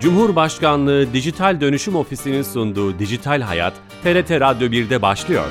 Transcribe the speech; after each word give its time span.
Cumhurbaşkanlığı 0.00 1.12
Dijital 1.12 1.60
Dönüşüm 1.60 1.96
Ofisi'nin 1.96 2.42
sunduğu 2.42 2.98
Dijital 2.98 3.40
Hayat, 3.40 3.72
TRT 4.02 4.30
Radyo 4.30 4.68
1'de 4.68 5.02
başlıyor. 5.02 5.44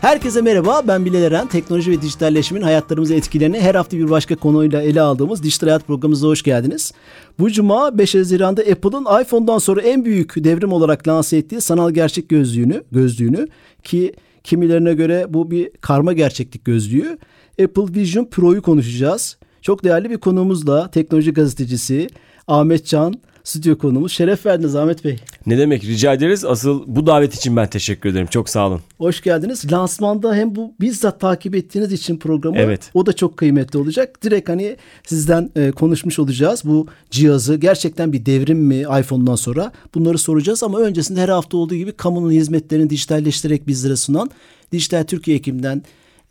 Herkese 0.00 0.40
merhaba, 0.42 0.82
ben 0.88 1.04
Bilal 1.04 1.22
Eren. 1.22 1.46
Teknoloji 1.46 1.90
ve 1.90 2.02
dijitalleşmenin 2.02 2.64
hayatlarımızı 2.64 3.14
etkilerini 3.14 3.60
her 3.60 3.74
hafta 3.74 3.96
bir 3.96 4.10
başka 4.10 4.36
konuyla 4.36 4.82
ele 4.82 5.00
aldığımız 5.00 5.42
Dijital 5.42 5.68
Hayat 5.68 5.86
programımıza 5.86 6.28
hoş 6.28 6.42
geldiniz. 6.42 6.92
Bu 7.38 7.50
cuma 7.50 7.98
5 7.98 8.14
Haziran'da 8.14 8.62
Apple'ın 8.62 9.22
iPhone'dan 9.22 9.58
sonra 9.58 9.80
en 9.80 10.04
büyük 10.04 10.44
devrim 10.44 10.72
olarak 10.72 11.08
lanse 11.08 11.36
ettiği 11.36 11.60
sanal 11.60 11.90
gerçek 11.90 12.28
gözlüğünü, 12.28 12.84
gözlüğünü 12.92 13.48
ki 13.84 14.12
kimilerine 14.44 14.94
göre 14.94 15.26
bu 15.28 15.50
bir 15.50 15.70
karma 15.80 16.12
gerçeklik 16.12 16.64
gözlüğü. 16.64 17.18
Apple 17.62 17.94
Vision 18.00 18.24
Pro'yu 18.24 18.62
konuşacağız. 18.62 19.36
Çok 19.62 19.84
değerli 19.84 20.10
bir 20.10 20.18
konuğumuzla 20.18 20.90
teknoloji 20.90 21.32
gazetecisi 21.32 22.08
Ahmet 22.48 22.86
Can 22.86 23.14
stüdyo 23.44 23.78
konuğumuz. 23.78 24.12
Şeref 24.12 24.46
verdiniz 24.46 24.76
Ahmet 24.76 25.04
Bey. 25.04 25.18
Ne 25.46 25.58
demek 25.58 25.84
rica 25.84 26.12
ederiz. 26.12 26.44
Asıl 26.44 26.82
bu 26.86 27.06
davet 27.06 27.34
için 27.34 27.56
ben 27.56 27.70
teşekkür 27.70 28.10
ederim. 28.10 28.26
Çok 28.26 28.48
sağ 28.48 28.66
olun. 28.66 28.80
Hoş 28.98 29.20
geldiniz. 29.20 29.72
Lansmanda 29.72 30.34
hem 30.34 30.56
bu 30.56 30.74
bizzat 30.80 31.20
takip 31.20 31.54
ettiğiniz 31.54 31.92
için 31.92 32.16
programı 32.16 32.58
evet. 32.58 32.90
o 32.94 33.06
da 33.06 33.12
çok 33.12 33.36
kıymetli 33.36 33.78
olacak. 33.78 34.22
Direkt 34.22 34.48
hani 34.48 34.76
sizden 35.06 35.50
e, 35.56 35.70
konuşmuş 35.70 36.18
olacağız. 36.18 36.62
Bu 36.64 36.86
cihazı 37.10 37.56
gerçekten 37.56 38.12
bir 38.12 38.26
devrim 38.26 38.58
mi 38.58 38.80
iPhone'dan 38.80 39.36
sonra 39.36 39.72
bunları 39.94 40.18
soracağız 40.18 40.62
ama 40.62 40.78
öncesinde 40.78 41.20
her 41.20 41.28
hafta 41.28 41.56
olduğu 41.56 41.74
gibi 41.74 41.92
kamunun 41.92 42.30
hizmetlerini 42.30 42.90
dijitalleştirerek 42.90 43.66
bizlere 43.66 43.96
sunan 43.96 44.30
Dijital 44.72 45.04
Türkiye 45.04 45.36
ekibinden 45.36 45.82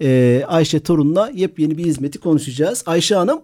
e, 0.03 0.41
Ayşe 0.45 0.83
Torun'la 0.83 1.29
yepyeni 1.33 1.77
bir 1.77 1.83
hizmeti 1.83 2.19
konuşacağız. 2.19 2.83
Ayşe 2.87 3.15
Hanım. 3.15 3.41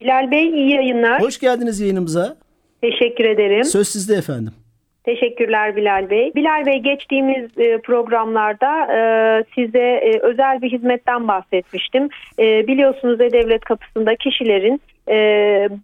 Bilal 0.00 0.30
Bey 0.30 0.48
iyi 0.48 0.70
yayınlar. 0.70 1.22
Hoş 1.22 1.40
geldiniz 1.40 1.80
yayınımıza. 1.80 2.36
Teşekkür 2.80 3.24
ederim. 3.24 3.64
Söz 3.64 3.88
sizde 3.88 4.14
efendim. 4.14 4.52
Teşekkürler 5.04 5.76
Bilal 5.76 6.10
Bey. 6.10 6.32
Bilal 6.34 6.66
Bey 6.66 6.78
geçtiğimiz 6.78 7.58
e, 7.58 7.78
programlarda 7.78 8.86
e, 8.96 9.00
size 9.54 9.78
e, 9.78 10.18
özel 10.18 10.62
bir 10.62 10.72
hizmetten 10.72 11.28
bahsetmiştim. 11.28 12.08
Biliyorsunuz 12.38 13.20
E-Devlet 13.20 13.64
kapısında 13.64 14.16
kişilerin 14.16 14.80
e, 15.08 15.16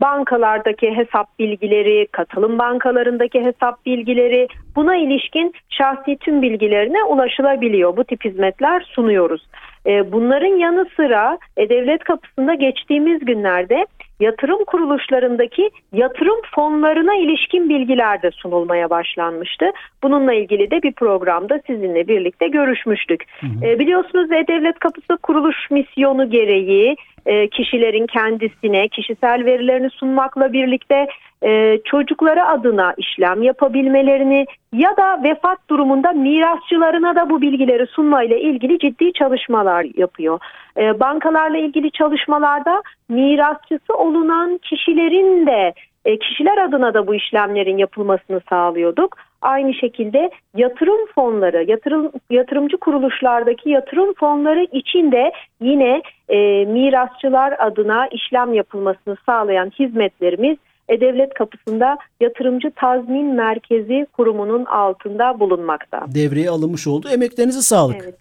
bankalardaki 0.00 0.96
hesap 0.96 1.38
bilgileri, 1.38 2.06
katılım 2.06 2.58
bankalarındaki 2.58 3.40
hesap 3.40 3.86
bilgileri 3.86 4.48
buna 4.76 4.96
ilişkin 4.96 5.52
şahsi 5.70 6.16
tüm 6.16 6.42
bilgilerine 6.42 7.04
ulaşılabiliyor. 7.04 7.96
Bu 7.96 8.04
tip 8.04 8.24
hizmetler 8.24 8.80
sunuyoruz. 8.80 9.46
E, 9.86 10.12
bunların 10.12 10.56
yanı 10.56 10.86
sıra 10.96 11.38
E-Devlet 11.56 12.04
kapısında 12.04 12.54
geçtiğimiz 12.54 13.24
günlerde 13.24 13.86
yatırım 14.20 14.64
kuruluşlarındaki 14.64 15.70
yatırım 15.92 16.40
fonlarına 16.54 17.14
ilişkin 17.14 17.68
bilgiler 17.68 18.22
de 18.22 18.30
sunulmaya 18.30 18.90
başlanmıştı. 18.90 19.66
Bununla 20.02 20.34
ilgili 20.34 20.70
de 20.70 20.82
bir 20.82 20.92
programda 20.92 21.60
sizinle 21.66 22.08
birlikte 22.08 22.48
görüşmüştük. 22.48 23.24
Hı 23.40 23.46
hı. 23.46 23.66
E, 23.66 23.78
biliyorsunuz 23.78 24.32
E-Devlet 24.32 24.78
Kapısı 24.78 25.16
kuruluş 25.22 25.70
misyonu 25.70 26.30
gereği 26.30 26.96
e, 27.26 27.48
kişilerin 27.48 28.06
kendisine 28.06 28.88
kişisel 28.88 29.44
verilerini 29.44 29.90
sunmakla 29.90 30.52
birlikte 30.52 31.06
e, 31.42 31.78
çocukları 31.84 32.46
adına 32.46 32.94
işlem 32.96 33.42
yapabilmelerini 33.42 34.46
ya 34.72 34.96
da 34.96 35.22
vefat 35.22 35.58
durumunda 35.70 36.12
mirasçılarına 36.12 37.16
da 37.16 37.30
bu 37.30 37.40
bilgileri 37.40 37.86
sunmayla 37.86 38.36
ilgili 38.36 38.78
ciddi 38.78 39.12
çalışmalar 39.12 39.86
yapıyor. 39.96 40.40
E, 40.76 41.00
bankalarla 41.00 41.58
ilgili 41.58 41.90
çalışmalarda 41.90 42.82
mirasçısı 43.08 43.94
olunan 43.94 44.58
kişilerin 44.58 45.46
de 45.46 45.74
e, 46.04 46.18
kişiler 46.18 46.58
adına 46.58 46.94
da 46.94 47.06
bu 47.06 47.14
işlemlerin 47.14 47.78
yapılmasını 47.78 48.40
sağlıyorduk. 48.48 49.16
Aynı 49.42 49.74
şekilde 49.74 50.30
yatırım 50.56 51.06
fonları, 51.14 51.64
yatırım 51.70 52.10
yatırımcı 52.30 52.76
kuruluşlardaki 52.76 53.70
yatırım 53.70 54.14
fonları 54.14 54.64
için 54.72 55.12
de 55.12 55.32
yine 55.60 56.02
e, 56.28 56.64
mirasçılar 56.64 57.54
adına 57.58 58.06
işlem 58.06 58.54
yapılmasını 58.54 59.16
sağlayan 59.26 59.70
hizmetlerimiz 59.78 60.56
e-Devlet 60.90 61.34
kapısında 61.34 61.98
yatırımcı 62.20 62.70
tazmin 62.76 63.34
merkezi 63.34 64.06
kurumunun 64.12 64.64
altında 64.64 65.40
bulunmakta. 65.40 66.04
Devreye 66.14 66.50
alınmış 66.50 66.86
oldu. 66.86 67.08
Emeklerinize 67.08 67.62
sağlık. 67.62 67.96
Evet. 68.04 68.14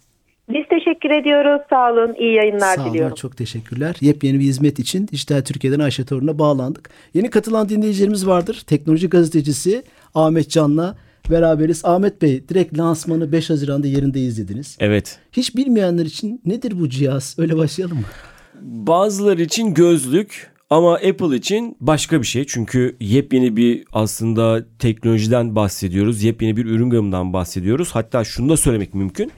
Biz 0.49 0.65
teşekkür 0.69 1.09
ediyoruz. 1.09 1.61
Sağ 1.69 1.91
olun. 1.91 2.13
İyi 2.19 2.35
yayınlar 2.35 2.75
Sağ 2.75 2.85
diliyorum. 2.85 3.11
Olun, 3.11 3.15
çok 3.15 3.37
teşekkürler. 3.37 3.95
Yepyeni 4.01 4.39
bir 4.39 4.43
hizmet 4.43 4.79
için 4.79 5.07
Dijital 5.07 5.41
Türkiye'den 5.41 5.79
Ayşe 5.79 6.05
Torun'a 6.05 6.39
bağlandık. 6.39 6.89
Yeni 7.13 7.29
katılan 7.29 7.69
dinleyicilerimiz 7.69 8.27
vardır. 8.27 8.63
Teknoloji 8.67 9.09
gazetecisi 9.09 9.83
Ahmet 10.15 10.49
Can'la 10.49 10.95
beraberiz. 11.31 11.85
Ahmet 11.85 12.21
Bey 12.21 12.49
direkt 12.49 12.77
lansmanı 12.77 13.31
5 13.31 13.49
Haziran'da 13.49 13.87
yerinde 13.87 14.19
izlediniz. 14.19 14.77
Evet. 14.79 15.19
Hiç 15.31 15.55
bilmeyenler 15.55 16.05
için 16.05 16.41
nedir 16.45 16.79
bu 16.79 16.89
cihaz? 16.89 17.35
Öyle 17.39 17.57
başlayalım 17.57 17.97
mı? 17.97 18.03
Bazıları 18.61 19.41
için 19.41 19.73
gözlük 19.73 20.51
ama 20.69 20.93
Apple 20.93 21.35
için 21.35 21.77
başka 21.79 22.21
bir 22.21 22.27
şey. 22.27 22.45
Çünkü 22.47 22.97
yepyeni 22.99 23.57
bir 23.57 23.85
aslında 23.93 24.65
teknolojiden 24.79 25.55
bahsediyoruz. 25.55 26.23
Yepyeni 26.23 26.57
bir 26.57 26.65
ürün 26.65 26.89
gamından 26.89 27.33
bahsediyoruz. 27.33 27.89
Hatta 27.91 28.23
şunu 28.23 28.49
da 28.49 28.57
söylemek 28.57 28.93
mümkün. 28.93 29.31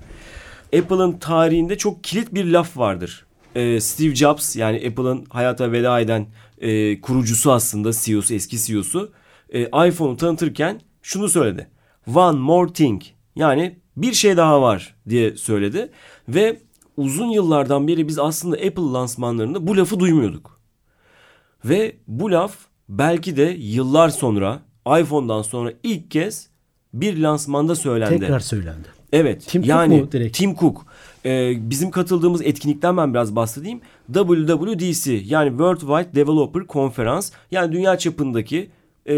Apple'ın 0.77 1.11
tarihinde 1.11 1.77
çok 1.77 2.03
kilit 2.03 2.33
bir 2.33 2.45
laf 2.45 2.77
vardır. 2.77 3.25
Ee, 3.55 3.79
Steve 3.79 4.15
Jobs 4.15 4.55
yani 4.55 4.77
Apple'ın 4.87 5.25
hayata 5.29 5.71
veda 5.71 5.99
eden 5.99 6.27
e, 6.61 7.01
kurucusu 7.01 7.51
aslında 7.51 7.91
CEO'su 7.93 8.33
eski 8.33 8.57
CEO'su 8.59 9.11
e, 9.49 9.61
iPhone'u 9.61 10.17
tanıtırken 10.17 10.81
şunu 11.01 11.29
söyledi. 11.29 11.67
One 12.15 12.39
more 12.39 12.73
thing 12.73 13.01
yani 13.35 13.79
bir 13.97 14.13
şey 14.13 14.37
daha 14.37 14.61
var 14.61 14.95
diye 15.09 15.35
söyledi 15.35 15.89
ve 16.29 16.59
uzun 16.97 17.27
yıllardan 17.27 17.87
beri 17.87 18.07
biz 18.07 18.19
aslında 18.19 18.55
Apple 18.55 18.91
lansmanlarında 18.93 19.67
bu 19.67 19.77
lafı 19.77 19.99
duymuyorduk. 19.99 20.60
Ve 21.65 21.95
bu 22.07 22.31
laf 22.31 22.57
belki 22.89 23.37
de 23.37 23.55
yıllar 23.59 24.09
sonra 24.09 24.61
iPhone'dan 24.99 25.41
sonra 25.41 25.73
ilk 25.83 26.11
kez 26.11 26.49
bir 26.93 27.17
lansmanda 27.17 27.75
söylendi. 27.75 28.19
Tekrar 28.19 28.39
söylendi. 28.39 28.87
Evet. 29.13 29.47
Tim 29.47 29.63
yani 29.63 29.93
Cook 29.93 30.05
mu 30.05 30.11
direkt? 30.11 30.37
Tim 30.37 30.55
Cook. 30.55 30.85
Ee, 31.25 31.69
bizim 31.69 31.91
katıldığımız 31.91 32.41
etkinlikten 32.41 32.97
ben 32.97 33.13
biraz 33.13 33.35
bahsedeyim. 33.35 33.81
WWDC 34.13 35.13
yani 35.13 35.49
World 35.49 35.79
Wide 35.79 36.15
Developer 36.15 36.63
Conference 36.69 37.27
yani 37.51 37.71
dünya 37.71 37.97
çapındaki 37.97 38.69
e, 39.09 39.15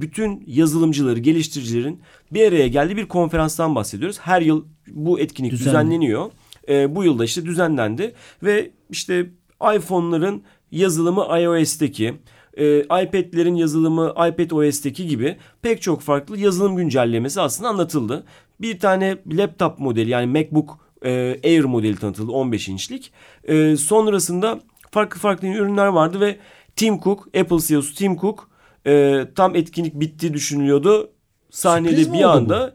bütün 0.00 0.44
yazılımcıları, 0.46 1.18
geliştiricilerin 1.18 2.00
bir 2.32 2.48
araya 2.48 2.68
geldiği 2.68 2.96
bir 2.96 3.08
konferanstan 3.08 3.74
bahsediyoruz. 3.74 4.18
Her 4.20 4.42
yıl 4.42 4.64
bu 4.88 5.20
etkinlik 5.20 5.52
Düzenli. 5.52 5.68
düzenleniyor. 5.68 6.30
E, 6.68 6.94
bu 6.94 7.04
yılda 7.04 7.24
işte 7.24 7.44
düzenlendi 7.44 8.14
ve 8.42 8.70
işte 8.90 9.30
iPhone'ların 9.76 10.42
yazılımı 10.70 11.40
iOS'teki, 11.40 12.14
e, 12.56 12.80
iPad'lerin 12.80 13.54
yazılımı 13.54 14.10
iPad 14.10 14.50
OS'teki 14.50 15.06
gibi 15.06 15.36
pek 15.62 15.82
çok 15.82 16.00
farklı 16.00 16.38
yazılım 16.38 16.76
güncellemesi 16.76 17.40
aslında 17.40 17.68
anlatıldı. 17.68 18.24
Bir 18.60 18.80
tane 18.80 19.18
laptop 19.32 19.78
modeli 19.78 20.10
yani 20.10 20.26
MacBook 20.26 20.78
e, 21.04 21.40
Air 21.44 21.64
modeli 21.64 21.96
tanıtıldı 21.96 22.32
15 22.32 22.68
inçlik. 22.68 23.12
E, 23.44 23.76
sonrasında 23.76 24.60
farklı 24.90 25.20
farklı 25.20 25.48
ürünler 25.48 25.86
vardı 25.86 26.20
ve 26.20 26.38
Tim 26.76 27.00
Cook, 27.00 27.26
Apple 27.26 27.58
CEO'su 27.58 27.94
Tim 27.94 28.16
Cook 28.16 28.50
e, 28.86 29.24
tam 29.34 29.56
etkinlik 29.56 29.94
bitti 29.94 30.34
düşünülüyordu. 30.34 31.10
Sahnede 31.50 32.12
bir 32.12 32.22
anda 32.22 32.74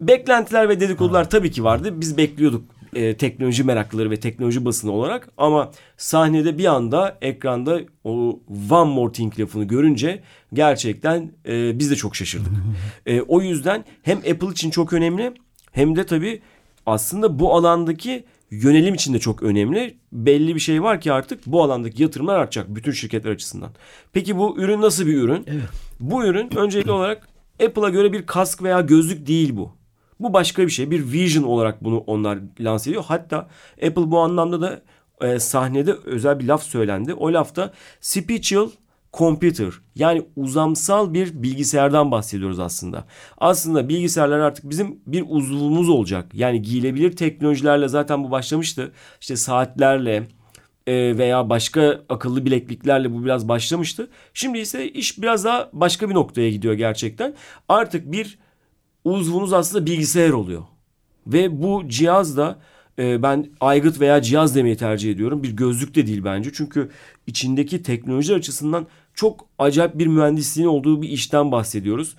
bu? 0.00 0.06
beklentiler 0.08 0.68
ve 0.68 0.80
dedikodular 0.80 1.22
ha. 1.22 1.28
tabii 1.28 1.50
ki 1.50 1.64
vardı. 1.64 2.00
Biz 2.00 2.16
bekliyorduk 2.16 2.71
e, 2.96 3.16
teknoloji 3.16 3.64
meraklıları 3.64 4.10
ve 4.10 4.20
teknoloji 4.20 4.64
basını 4.64 4.92
olarak 4.92 5.28
ama 5.38 5.70
sahnede 5.96 6.58
bir 6.58 6.64
anda 6.64 7.18
ekranda 7.22 7.80
o 8.04 8.40
one 8.70 8.94
more 8.94 9.12
thing 9.12 9.40
lafını 9.40 9.64
görünce 9.64 10.22
gerçekten 10.52 11.32
e, 11.46 11.78
biz 11.78 11.90
de 11.90 11.96
çok 11.96 12.16
şaşırdık. 12.16 12.52
e, 13.06 13.20
o 13.20 13.40
yüzden 13.40 13.84
hem 14.02 14.18
Apple 14.18 14.48
için 14.48 14.70
çok 14.70 14.92
önemli 14.92 15.34
hem 15.72 15.96
de 15.96 16.06
tabii 16.06 16.42
aslında 16.86 17.38
bu 17.38 17.54
alandaki 17.54 18.24
yönelim 18.50 18.94
için 18.94 19.14
de 19.14 19.18
çok 19.18 19.42
önemli. 19.42 19.96
Belli 20.12 20.54
bir 20.54 20.60
şey 20.60 20.82
var 20.82 21.00
ki 21.00 21.12
artık 21.12 21.46
bu 21.46 21.62
alandaki 21.62 22.02
yatırımlar 22.02 22.38
artacak 22.38 22.74
bütün 22.74 22.92
şirketler 22.92 23.30
açısından. 23.30 23.70
Peki 24.12 24.38
bu 24.38 24.58
ürün 24.58 24.80
nasıl 24.80 25.06
bir 25.06 25.16
ürün? 25.16 25.44
Evet. 25.46 25.62
Bu 26.00 26.24
ürün 26.24 26.56
öncelikli 26.56 26.90
olarak 26.90 27.28
Apple'a 27.64 27.88
göre 27.88 28.12
bir 28.12 28.26
kask 28.26 28.62
veya 28.62 28.80
gözlük 28.80 29.26
değil 29.26 29.56
bu. 29.56 29.81
Bu 30.22 30.32
başka 30.32 30.62
bir 30.62 30.70
şey. 30.70 30.90
Bir 30.90 31.12
vision 31.12 31.44
olarak 31.44 31.84
bunu 31.84 31.98
onlar 31.98 32.38
lanse 32.60 32.90
ediyor. 32.90 33.04
Hatta 33.06 33.48
Apple 33.86 34.10
bu 34.10 34.18
anlamda 34.18 34.60
da 34.60 34.82
e, 35.20 35.38
sahnede 35.38 35.92
özel 36.04 36.40
bir 36.40 36.44
laf 36.44 36.62
söylendi. 36.62 37.14
O 37.14 37.32
lafta 37.32 37.72
spiritual 38.00 38.70
computer 39.12 39.72
yani 39.94 40.26
uzamsal 40.36 41.14
bir 41.14 41.42
bilgisayardan 41.42 42.10
bahsediyoruz 42.10 42.58
aslında. 42.58 43.04
Aslında 43.38 43.88
bilgisayarlar 43.88 44.38
artık 44.38 44.70
bizim 44.70 45.00
bir 45.06 45.24
uzvumuz 45.28 45.88
olacak. 45.88 46.26
Yani 46.34 46.62
giyilebilir 46.62 47.16
teknolojilerle 47.16 47.88
zaten 47.88 48.24
bu 48.24 48.30
başlamıştı. 48.30 48.92
İşte 49.20 49.36
saatlerle, 49.36 50.28
e, 50.86 51.18
veya 51.18 51.50
başka 51.50 52.00
akıllı 52.08 52.44
bilekliklerle 52.44 53.12
bu 53.12 53.24
biraz 53.24 53.48
başlamıştı. 53.48 54.08
Şimdi 54.34 54.58
ise 54.58 54.88
iş 54.88 55.22
biraz 55.22 55.44
daha 55.44 55.70
başka 55.72 56.10
bir 56.10 56.14
noktaya 56.14 56.50
gidiyor 56.50 56.74
gerçekten. 56.74 57.34
Artık 57.68 58.12
bir 58.12 58.38
uzvunuz 59.04 59.52
aslında 59.52 59.86
bilgisayar 59.86 60.30
oluyor. 60.30 60.62
Ve 61.26 61.62
bu 61.62 61.82
cihaz 61.88 62.36
da 62.36 62.58
e, 62.98 63.22
ben 63.22 63.46
aygıt 63.60 64.00
veya 64.00 64.22
cihaz 64.22 64.56
demeyi 64.56 64.76
tercih 64.76 65.12
ediyorum. 65.12 65.42
Bir 65.42 65.50
gözlük 65.50 65.94
de 65.94 66.06
değil 66.06 66.24
bence. 66.24 66.50
Çünkü 66.54 66.90
içindeki 67.26 67.82
teknoloji 67.82 68.34
açısından 68.34 68.86
çok 69.14 69.46
acayip 69.58 69.98
bir 69.98 70.06
mühendisliğin 70.06 70.68
olduğu 70.68 71.02
bir 71.02 71.08
işten 71.08 71.52
bahsediyoruz. 71.52 72.16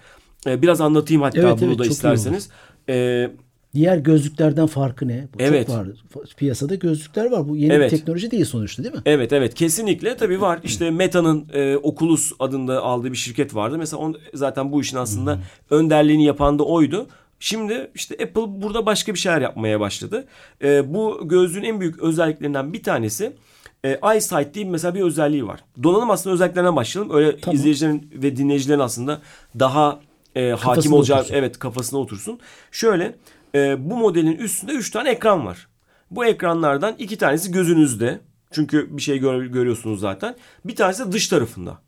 E, 0.48 0.62
biraz 0.62 0.82
anlatayım 0.82 1.22
hatta 1.22 1.40
Evet, 1.40 1.62
bunu 1.62 1.70
evet, 1.70 1.80
da 1.80 1.86
isterseniz. 1.86 2.50
E, 2.90 3.30
Diğer 3.74 3.98
gözlüklerden 3.98 4.68
farkı 4.68 5.08
ne? 5.08 5.28
Bu 5.34 5.38
Evet. 5.44 5.68
Çok 5.68 5.76
var. 5.78 5.88
Piyasada 6.38 6.76
gözlükler 6.76 7.32
var. 7.32 7.50
Bu 7.50 7.58
yeni 7.58 7.74
Evet. 7.74 7.92
bir 7.92 7.98
teknoloji 7.98 8.32
değil 8.32 8.46
sonuçta 8.46 8.84
değil 8.84 8.96
mi? 8.96 9.02
Evet 9.06 9.34
evet 9.34 9.54
kesinlikle 9.54 10.18
tabii 10.18 10.42
var. 10.42 10.60
İşte 10.64 10.92
Meta'nın 10.92 11.48
e, 11.54 11.78
Oculus 11.78 12.32
adında 12.40 12.82
aldığı 12.82 13.12
bir 13.12 13.18
şirket 13.18 13.56
vardı. 13.56 13.78
Mesela 13.78 14.02
on, 14.02 14.18
zaten 14.34 14.72
bu 14.72 14.82
işin 14.82 14.98
aslında 14.98 15.40
önderliğini 15.70 16.26
yapan 16.26 16.60
da 16.60 16.64
oydu. 16.64 17.08
Şimdi 17.40 17.92
işte 17.96 18.16
Apple 18.24 18.62
burada 18.62 18.86
başka 18.86 19.14
bir 19.14 19.20
şeyler 19.20 19.42
yapmaya 19.42 19.80
başladı. 19.80 20.26
E, 20.64 20.94
bu 20.94 21.22
gözlüğün 21.24 21.64
en 21.64 21.80
büyük 21.80 22.00
özelliklerinden 22.00 22.74
bir 22.74 22.84
tanesi 22.84 23.34
e, 23.86 24.00
EyeSight 24.12 24.54
diye 24.54 24.66
mesela 24.66 24.96
bir 24.96 25.02
özelliği 25.02 25.48
var. 25.48 25.60
Donanım 25.84 26.10
aslında 26.12 26.34
özelliklerinden 26.34 26.76
başlayalım. 26.76 27.16
Öyle 27.16 27.40
Tamam. 27.40 27.56
izleyicilerin 27.56 28.12
ve 28.14 28.36
dinleyicilerin 28.36 28.80
aslında 28.80 29.22
daha 29.60 30.00
e, 30.36 30.50
hakim 30.50 30.94
olacağı 30.94 31.20
otursun. 31.20 31.36
evet 31.36 31.60
kafasına 31.60 32.00
otursun. 32.00 32.40
Şöyle 32.72 33.16
e, 33.56 33.90
bu 33.90 33.98
modelin 33.98 34.36
üstünde 34.38 34.72
3 34.72 34.90
tane 34.92 35.10
ekran 35.10 35.46
var. 35.46 35.68
Bu 36.12 36.26
ekranlardan 36.26 36.96
iki 36.98 37.18
tanesi 37.18 37.52
gözünüzde. 37.52 38.20
Çünkü 38.52 38.98
bir 38.98 39.02
şey 39.02 39.18
gör- 39.18 39.46
görüyorsunuz 39.46 40.00
zaten. 40.00 40.36
Bir 40.66 40.76
tanesi 40.76 41.08
de 41.08 41.12
dış 41.12 41.28
tarafında. 41.28 41.82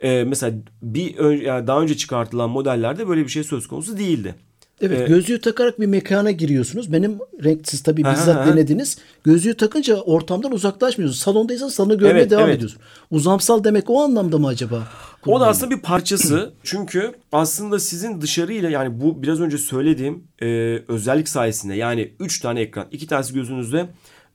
E, 0.00 0.24
mesela 0.24 0.56
bir 0.82 1.16
ön- 1.16 1.40
yani 1.40 1.66
daha 1.66 1.80
önce 1.82 1.96
çıkartılan 1.96 2.50
modellerde 2.50 3.08
böyle 3.08 3.22
bir 3.24 3.28
şey 3.28 3.44
söz 3.44 3.68
konusu 3.68 3.98
değildi. 3.98 4.34
Evet 4.80 5.00
Ee, 5.00 5.04
gözlüğü 5.04 5.40
takarak 5.40 5.80
bir 5.80 5.86
mekana 5.86 6.30
giriyorsunuz. 6.30 6.92
Benim 6.92 7.18
renksiz 7.44 7.82
tabii 7.82 8.06
Aha, 8.06 8.12
bizzat 8.12 8.36
aha. 8.36 8.46
denediniz. 8.46 8.98
Gözlüğü 9.24 9.56
takınca 9.56 9.96
ortamdan 9.96 10.52
uzaklaşmıyorsunuz. 10.52 11.20
Salondaysanız 11.20 11.74
salonu 11.74 11.98
görmeye 11.98 12.20
Evet, 12.20 12.30
devam 12.30 12.44
evet. 12.44 12.56
ediyorsun. 12.56 12.80
Uzamsal 13.10 13.64
demek 13.64 13.90
o 13.90 14.02
anlamda 14.02 14.38
mı 14.38 14.46
acaba? 14.46 14.88
O 15.26 15.40
da 15.40 15.46
aslında 15.46 15.70
bir 15.70 15.80
parçası. 15.80 16.52
Çünkü 16.62 17.12
aslında 17.32 17.78
sizin 17.78 18.20
dışarıyla 18.20 18.70
yani 18.70 19.00
bu 19.00 19.22
biraz 19.22 19.40
önce 19.40 19.58
söylediğim 19.58 20.24
e, 20.42 20.46
özellik 20.88 21.28
sayesinde 21.28 21.74
yani 21.74 22.14
3 22.20 22.40
tane 22.40 22.60
ekran, 22.60 22.86
iki 22.92 23.06
tanesi 23.06 23.34
gözünüzde, 23.34 23.88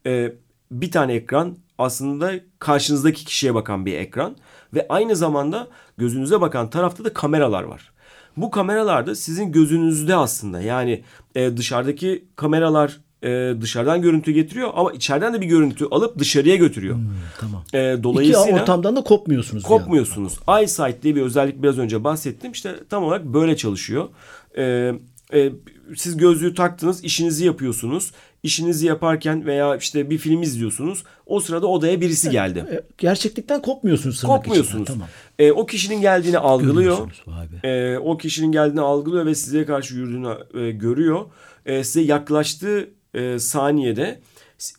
e, 0.06 0.34
bir 0.72 0.92
tane 0.92 1.14
ekran 1.14 1.58
aslında 1.78 2.32
karşınızdaki 2.60 3.26
kişiye 3.26 3.56
bakan 3.56 3.86
bir 3.86 3.94
ekran 3.94 4.36
ve 4.74 4.86
aynı 4.90 5.16
zamanda 5.16 5.68
gözünüze 5.98 6.42
bakan 6.42 6.70
tarafta 6.70 7.06
da 7.06 7.14
kameralar 7.14 7.64
var. 7.64 7.93
Bu 8.38 8.52
kameralar 8.52 9.08
da 9.08 9.16
sizin 9.16 9.52
gözünüzde 9.52 10.16
aslında 10.16 10.62
yani 10.62 11.04
e, 11.36 11.58
dışarıdaki 11.58 12.26
kameralar 12.36 13.00
e, 13.24 13.62
dışarıdan 13.62 14.02
görüntü 14.02 14.32
getiriyor 14.32 14.70
ama 14.74 14.92
içeriden 14.92 15.34
de 15.34 15.42
bir 15.42 15.46
görüntü 15.46 15.86
alıp 15.92 16.20
dışarıya 16.20 16.56
götürüyor. 16.56 16.98
Tamam. 17.40 17.64
E, 17.74 17.94
İki 17.94 18.04
dolayısıyla 18.04 18.62
ortamdan 18.62 18.96
da 18.96 19.04
kopmuyorsunuz. 19.04 19.64
yani. 19.64 19.70
kopmuyorsunuz. 19.70 20.40
EyeSight 20.58 21.04
diye 21.04 21.16
bir 21.16 21.22
özellik 21.22 21.64
biraz 21.64 21.80
önce 21.80 22.04
bahsettim. 22.04 22.52
İşte 22.52 22.76
tam 22.90 23.04
olarak 23.04 23.26
böyle 23.26 23.58
çalışıyor. 23.58 24.10
Ee, 24.58 24.94
e, 25.34 25.52
siz 25.96 26.18
gözlüğü 26.18 26.56
taktınız, 26.56 27.04
işinizi 27.04 27.46
yapıyorsunuz. 27.46 28.12
İşinizi 28.44 28.86
yaparken 28.86 29.46
veya 29.46 29.76
işte 29.76 30.10
bir 30.10 30.18
film 30.18 30.42
izliyorsunuz. 30.42 31.04
O 31.26 31.40
sırada 31.40 31.68
odaya 31.68 32.02
birisi 32.02 32.30
geldi. 32.30 32.66
E, 32.72 32.82
Gerçeklikten 32.98 33.62
kopmuyorsunuz. 33.62 34.22
tırnak 34.22 34.36
Kopmuyorsunuz. 34.36 34.88
Tamam. 34.88 35.08
Ee, 35.40 35.52
o 35.52 35.66
kişinin 35.66 36.02
geldiğini 36.02 36.38
algılıyor. 36.38 36.76
Görüyorsunuz, 36.76 37.24
vay 37.28 37.48
be. 37.52 37.68
Ee, 37.68 37.98
o 37.98 38.18
kişinin 38.18 38.52
geldiğini 38.52 38.82
algılıyor 38.82 39.26
ve 39.26 39.36
size 39.36 39.66
karşı 39.66 39.96
yürüdüğünü 39.96 40.38
e, 40.54 40.72
görüyor. 40.72 41.26
Ee, 41.66 41.84
size 41.84 42.02
yaklaştığı 42.02 42.90
e, 43.14 43.40
saniyede 43.40 44.20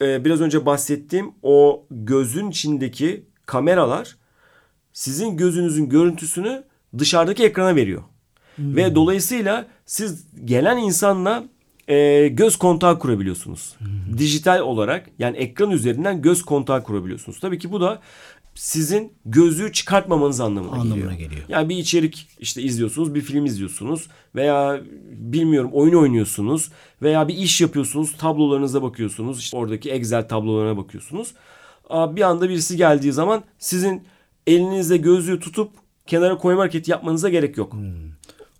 e, 0.00 0.24
biraz 0.24 0.40
önce 0.40 0.66
bahsettiğim 0.66 1.32
o 1.42 1.86
gözün 1.90 2.50
içindeki 2.50 3.24
kameralar 3.46 4.16
sizin 4.92 5.36
gözünüzün 5.36 5.88
görüntüsünü 5.88 6.64
dışarıdaki 6.98 7.44
ekrana 7.44 7.76
veriyor. 7.76 8.02
Ve 8.58 8.94
dolayısıyla 8.94 9.66
siz 9.86 10.26
gelen 10.44 10.76
insanla 10.76 11.44
e, 11.88 12.28
göz 12.28 12.56
kontağı 12.56 12.98
kurabiliyorsunuz. 12.98 13.76
Dijital 14.18 14.60
olarak 14.60 15.10
yani 15.18 15.36
ekran 15.36 15.70
üzerinden 15.70 16.22
göz 16.22 16.42
kontağı 16.42 16.82
kurabiliyorsunuz. 16.82 17.40
Tabii 17.40 17.58
ki 17.58 17.72
bu 17.72 17.80
da 17.80 18.00
sizin 18.54 19.12
gözlüğü 19.24 19.72
çıkartmamanız 19.72 20.40
anlamına, 20.40 20.72
Anlamına 20.72 20.94
geliyor. 20.94 21.12
geliyor. 21.30 21.42
Yani 21.48 21.68
bir 21.68 21.76
içerik 21.76 22.28
işte 22.38 22.62
izliyorsunuz, 22.62 23.14
bir 23.14 23.20
film 23.20 23.46
izliyorsunuz 23.46 24.08
veya 24.34 24.80
bilmiyorum 25.10 25.70
oyun 25.72 25.94
oynuyorsunuz 25.94 26.70
veya 27.02 27.28
bir 27.28 27.34
iş 27.36 27.60
yapıyorsunuz, 27.60 28.16
tablolarınıza 28.18 28.82
bakıyorsunuz. 28.82 29.38
işte 29.38 29.56
oradaki 29.56 29.90
Excel 29.90 30.28
tablolarına 30.28 30.76
bakıyorsunuz. 30.76 31.34
Bir 31.90 32.22
anda 32.22 32.48
birisi 32.48 32.76
geldiği 32.76 33.12
zaman 33.12 33.44
sizin 33.58 34.02
elinizde 34.46 34.96
gözlüğü 34.96 35.40
tutup 35.40 35.70
kenara 36.06 36.38
koyma 36.38 36.62
hareketi 36.62 36.90
yapmanıza 36.90 37.28
gerek 37.28 37.56
yok. 37.56 37.76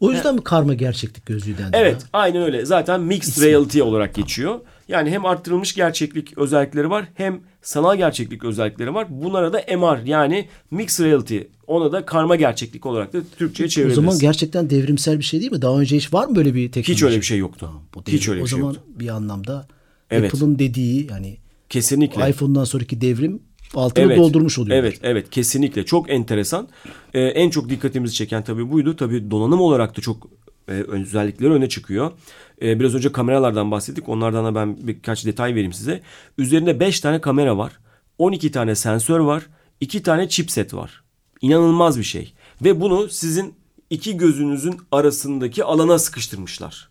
O 0.00 0.12
yüzden 0.12 0.34
mi 0.34 0.44
karma 0.44 0.74
gerçeklik 0.74 1.26
gözlüğü 1.26 1.58
dendi? 1.58 1.70
Evet, 1.76 1.94
ya? 2.02 2.08
aynen 2.12 2.42
öyle. 2.42 2.64
Zaten 2.64 3.00
mixed 3.00 3.28
İsmi. 3.32 3.46
reality 3.46 3.82
olarak 3.82 4.14
geçiyor. 4.14 4.60
Yani 4.88 5.10
hem 5.10 5.26
arttırılmış 5.26 5.74
gerçeklik 5.74 6.38
özellikleri 6.38 6.90
var 6.90 7.04
hem 7.14 7.40
sanal 7.62 7.96
gerçeklik 7.96 8.44
özellikleri 8.44 8.94
var. 8.94 9.06
Bunlara 9.10 9.52
da 9.52 9.76
MR 9.76 10.06
yani 10.06 10.48
mixed 10.70 11.04
reality 11.04 11.38
ona 11.66 11.92
da 11.92 12.06
karma 12.06 12.36
gerçeklik 12.36 12.86
olarak 12.86 13.12
da 13.12 13.18
Türkçe'ye 13.38 13.66
O 13.66 13.70
çevirebiliriz. 13.70 14.04
zaman 14.04 14.18
gerçekten 14.18 14.70
devrimsel 14.70 15.18
bir 15.18 15.24
şey 15.24 15.40
değil 15.40 15.52
mi? 15.52 15.62
Daha 15.62 15.80
önce 15.80 15.96
hiç 15.96 16.12
var 16.14 16.26
mı 16.26 16.36
böyle 16.36 16.54
bir 16.54 16.72
teknoloji? 16.72 16.92
Hiç 16.92 17.02
öyle 17.02 17.16
bir 17.16 17.22
şey 17.22 17.38
yoktu. 17.38 17.70
Bu 17.94 18.02
Hiç 18.08 18.28
öyle 18.28 18.38
bir 18.40 18.44
o 18.44 18.48
şey 18.48 18.58
zaman 18.58 18.72
yoktu. 18.72 18.82
bir 18.98 19.08
anlamda 19.08 19.66
Evet. 20.10 20.34
Apple'ın 20.34 20.58
dediği 20.58 21.06
yani 21.10 21.36
Kesinlikle. 21.68 22.30
iPhone'dan 22.30 22.64
sonraki 22.64 23.00
devrim 23.00 23.40
altını 23.74 24.16
doldurmuş 24.16 24.58
oluyor. 24.58 24.76
Evet, 24.76 24.98
evet 25.02 25.30
kesinlikle 25.30 25.84
çok 25.84 26.10
enteresan. 26.10 26.68
Ee, 27.14 27.20
en 27.20 27.50
çok 27.50 27.68
dikkatimizi 27.68 28.14
çeken 28.14 28.44
tabii 28.44 28.70
buydu. 28.70 28.96
Tabii 28.96 29.30
donanım 29.30 29.60
olarak 29.60 29.96
da 29.96 30.00
çok 30.00 30.28
e, 30.68 30.72
özellikleri 30.72 31.52
öne 31.52 31.68
çıkıyor. 31.68 32.12
Ee, 32.62 32.80
biraz 32.80 32.94
önce 32.94 33.12
kameralardan 33.12 33.70
bahsettik. 33.70 34.08
Onlardan 34.08 34.44
da 34.44 34.54
ben 34.54 34.76
birkaç 34.86 35.26
detay 35.26 35.54
vereyim 35.54 35.72
size. 35.72 36.00
Üzerinde 36.38 36.80
5 36.80 37.00
tane 37.00 37.20
kamera 37.20 37.58
var. 37.58 37.72
12 38.18 38.50
tane 38.52 38.74
sensör 38.74 39.18
var. 39.18 39.46
2 39.80 40.02
tane 40.02 40.28
chipset 40.28 40.74
var. 40.74 41.04
İnanılmaz 41.40 41.98
bir 41.98 42.04
şey. 42.04 42.32
Ve 42.64 42.80
bunu 42.80 43.08
sizin 43.08 43.54
iki 43.90 44.16
gözünüzün 44.16 44.80
arasındaki 44.92 45.64
alana 45.64 45.98
sıkıştırmışlar. 45.98 46.88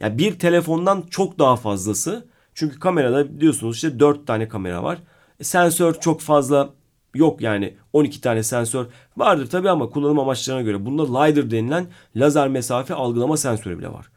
Yani 0.00 0.18
bir 0.18 0.38
telefondan 0.38 1.04
çok 1.10 1.38
daha 1.38 1.56
fazlası. 1.56 2.26
Çünkü 2.54 2.78
kamerada 2.78 3.36
biliyorsunuz 3.36 3.76
işte 3.76 4.00
4 4.00 4.26
tane 4.26 4.48
kamera 4.48 4.82
var. 4.82 4.98
Sensör 5.42 5.94
çok 6.00 6.20
fazla 6.20 6.70
yok 7.14 7.40
yani 7.40 7.74
12 7.92 8.20
tane 8.20 8.42
sensör 8.42 8.86
vardır 9.16 9.50
tabii 9.50 9.70
ama 9.70 9.90
kullanım 9.90 10.18
amaçlarına 10.18 10.62
göre. 10.62 10.86
Bunda 10.86 11.22
LiDAR 11.22 11.50
denilen 11.50 11.86
lazer 12.16 12.48
mesafe 12.48 12.94
algılama 12.94 13.36
sensörü 13.36 13.78
bile 13.78 13.92
var. 13.92 14.10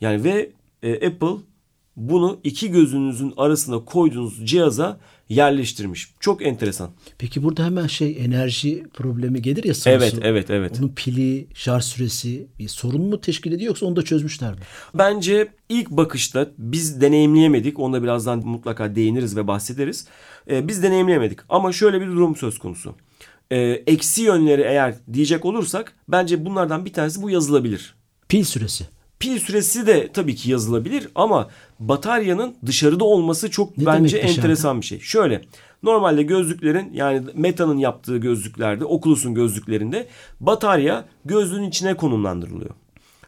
Yani 0.00 0.24
ve 0.24 0.50
e, 0.82 0.94
Apple 0.94 1.36
bunu 1.96 2.40
iki 2.44 2.70
gözünüzün 2.70 3.34
arasında 3.36 3.84
koyduğunuz 3.84 4.46
cihaza 4.46 5.00
yerleştirmiş. 5.28 6.14
Çok 6.20 6.46
enteresan. 6.46 6.90
Peki 7.18 7.42
burada 7.42 7.64
hemen 7.64 7.86
şey 7.86 8.24
enerji 8.24 8.84
problemi 8.94 9.42
gelir 9.42 9.64
ya 9.64 9.74
sorusu. 9.74 9.90
Evet, 9.90 10.14
evet, 10.22 10.50
evet. 10.50 10.78
Onun 10.80 10.88
pili, 10.88 11.46
şarj 11.54 11.84
süresi 11.84 12.46
bir 12.58 12.68
sorun 12.68 13.02
mu 13.02 13.20
teşkil 13.20 13.52
ediyor 13.52 13.68
yoksa 13.68 13.86
onu 13.86 13.96
da 13.96 14.02
çözmüşler 14.02 14.52
mi? 14.52 14.60
Bence 14.94 15.48
ilk 15.68 15.90
bakışta 15.90 16.50
biz 16.58 17.00
deneyimleyemedik. 17.00 17.78
Onda 17.78 18.02
birazdan 18.02 18.46
mutlaka 18.46 18.94
değiniriz 18.94 19.36
ve 19.36 19.46
bahsederiz. 19.46 20.06
Ee, 20.50 20.68
biz 20.68 20.82
deneyimleyemedik. 20.82 21.38
Ama 21.48 21.72
şöyle 21.72 22.00
bir 22.00 22.06
durum 22.06 22.36
söz 22.36 22.58
konusu. 22.58 22.94
Ee, 23.50 23.58
eksi 23.86 24.22
yönleri 24.22 24.62
eğer 24.62 24.94
diyecek 25.12 25.44
olursak 25.44 25.94
bence 26.08 26.44
bunlardan 26.44 26.84
bir 26.84 26.92
tanesi 26.92 27.22
bu 27.22 27.30
yazılabilir. 27.30 27.94
Pil 28.28 28.44
süresi. 28.44 28.84
Pil 29.22 29.38
süresi 29.38 29.86
de 29.86 30.08
tabii 30.12 30.34
ki 30.34 30.50
yazılabilir 30.50 31.08
ama 31.14 31.48
bataryanın 31.80 32.54
dışarıda 32.66 33.04
olması 33.04 33.50
çok 33.50 33.78
Ne 33.78 33.86
bence 33.86 34.18
enteresan 34.18 34.80
bir 34.80 34.86
şey. 34.86 35.00
Şöyle 35.00 35.42
normalde 35.82 36.22
gözlüklerin 36.22 36.92
yani 36.92 37.22
Meta'nın 37.34 37.78
yaptığı 37.78 38.16
gözlüklerde 38.16 38.84
Oculus'un 38.84 39.34
gözlüklerinde 39.34 40.06
batarya 40.40 41.04
gözlüğün 41.24 41.62
içine 41.62 41.94
konumlandırılıyor. 41.94 42.70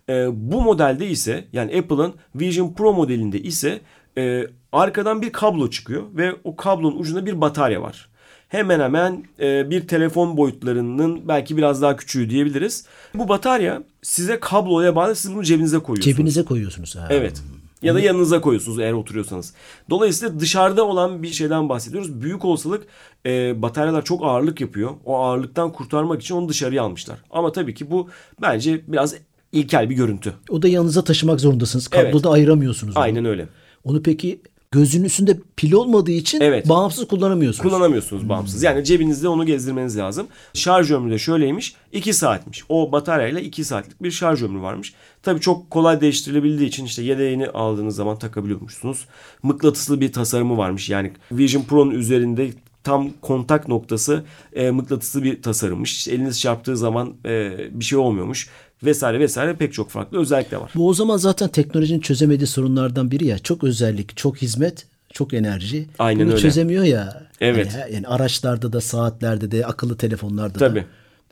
Ee, 0.09 0.29
bu 0.33 0.63
modelde 0.63 1.09
ise 1.09 1.45
yani 1.53 1.79
Apple'ın 1.79 2.15
Vision 2.35 2.75
Pro 2.75 2.93
modelinde 2.93 3.41
ise 3.41 3.81
e, 4.19 4.47
arkadan 4.73 5.23
bir 5.23 5.33
kablo 5.33 5.71
çıkıyor 5.71 6.03
ve 6.15 6.35
o 6.45 6.57
kablonun 6.57 6.99
ucunda 6.99 7.27
bir 7.27 7.41
batarya 7.41 7.83
var. 7.83 8.09
Hemen 8.55 8.81
hemen 8.81 9.25
e, 9.41 9.71
bir 9.71 9.89
telefon 9.89 10.37
boyutlarının 10.37 11.29
belki 11.29 11.57
biraz 11.57 11.83
daha 11.83 11.97
küçüğü 11.97 12.31
diyebiliriz. 12.31 12.87
Bu 13.15 13.29
batarya 13.29 13.83
size 14.03 14.41
kabloya 14.41 14.97
bağlı 14.97 15.15
siz 15.15 15.35
bunu 15.35 15.45
cebinize 15.45 15.79
koyuyorsunuz. 15.79 16.17
Cebinize 16.17 16.45
koyuyorsunuz. 16.45 16.97
Ha. 16.97 17.07
Evet. 17.11 17.43
Ya 17.83 17.95
da 17.95 18.01
yanınıza 18.01 18.41
koyuyorsunuz 18.41 18.79
eğer 18.79 18.93
oturuyorsanız. 18.93 19.55
Dolayısıyla 19.91 20.41
dışarıda 20.41 20.85
olan 20.85 21.23
bir 21.23 21.29
şeyden 21.29 21.69
bahsediyoruz. 21.69 22.23
Büyük 22.23 22.45
olasılık 22.45 22.87
e, 23.27 23.63
bataryalar 23.63 24.05
çok 24.05 24.25
ağırlık 24.25 24.61
yapıyor. 24.61 24.91
O 25.05 25.19
ağırlıktan 25.19 25.73
kurtarmak 25.73 26.23
için 26.23 26.35
onu 26.35 26.49
dışarıya 26.49 26.83
almışlar. 26.83 27.19
Ama 27.31 27.53
tabii 27.53 27.75
ki 27.75 27.91
bu 27.91 28.09
bence 28.43 28.81
biraz 28.89 29.15
ilkel 29.53 29.91
bir 29.91 29.95
görüntü. 29.95 30.33
O 30.49 30.63
da 30.63 30.69
yanınıza 30.69 31.05
taşımak 31.05 31.41
zorundasınız. 31.41 31.89
Kabloda 31.89 32.29
Evet. 32.29 32.37
ayıramıyorsunuz. 32.37 32.97
onu. 32.97 33.03
Aynen 33.03 33.25
öyle. 33.25 33.49
Onu 33.85 34.03
peki 34.03 34.41
gözün 34.75 35.05
üstünde 35.05 35.39
pil 35.57 35.73
olmadığı 35.73 36.11
için 36.11 36.41
Evet. 36.41 36.69
bağımsız 36.69 37.09
kullanamıyorsunuz. 37.09 37.71
Kullanamıyorsunuz 37.71 38.29
bağımsız. 38.29 38.63
Yani 38.63 38.85
cebinizde 38.85 39.29
onu 39.29 39.47
gezdirmeniz 39.47 39.97
lazım. 39.99 40.27
Şarj 40.55 40.91
ömrü 40.91 41.11
de 41.11 41.19
şöyleymiş. 41.19 41.75
2 41.93 42.13
saatmiş. 42.13 42.65
O 42.69 42.93
bataryayla 42.93 43.41
2 43.41 43.65
saatlik 43.65 44.03
bir 44.03 44.11
şarj 44.11 44.43
ömrü 44.43 44.61
varmış. 44.61 44.95
Tabii 45.23 45.41
çok 45.41 45.71
kolay 45.71 46.01
değiştirilebildiği 46.01 46.69
için 46.69 46.85
işte 46.85 47.03
yedeğini 47.03 47.49
aldığınız 47.49 47.97
zaman 47.97 48.19
takabiliyormuşsunuz. 48.19 49.07
Mıknatıslı 49.43 50.01
bir 50.01 50.13
tasarımı 50.13 50.57
varmış. 50.57 50.91
Yani 50.91 51.13
Vision 51.33 51.63
Pro'nun 51.63 51.91
üzerinde 51.91 52.51
tam 52.85 53.11
kontak 53.21 53.69
noktası 53.69 54.25
e, 54.53 54.71
mıknatıslı 54.71 55.23
bir 55.23 55.43
tasarımmış. 55.43 55.93
İşte 55.93 56.13
eliniz 56.13 56.41
çarptığı 56.41 56.77
zaman 56.77 57.15
e, 57.27 57.57
bir 57.71 57.85
şey 57.85 57.99
olmuyormuş. 57.99 58.49
Vesaire 58.85 59.21
vesaire 59.21 59.57
pek 59.57 59.73
çok 59.73 59.91
farklı 59.91 60.19
özellik 60.19 60.51
de 60.51 60.61
var. 60.61 60.71
Bu 60.75 60.89
o 60.89 60.95
zaman 60.95 61.17
zaten 61.17 61.49
teknolojinin 61.49 62.01
çözemediği 62.01 62.47
sorunlardan 62.47 63.11
biri 63.11 63.27
ya. 63.27 63.39
Çok 63.39 63.65
özellik, 63.65 64.17
çok 64.17 64.37
hizmet, 64.37 64.87
çok 65.13 65.35
enerji. 65.35 65.87
Aynen 65.99 66.21
Bunu 66.27 66.33
öyle. 66.33 66.43
çözemiyor 66.43 66.85
ya. 66.85 67.23
Evet. 67.41 67.77
Yani, 67.81 67.95
yani 67.95 68.07
araçlarda 68.09 68.73
da, 68.73 68.81
saatlerde 68.81 69.51
de, 69.51 69.67
akıllı 69.67 69.97
telefonlarda 69.97 70.59
Tabii. 70.59 70.81
da. 70.81 70.85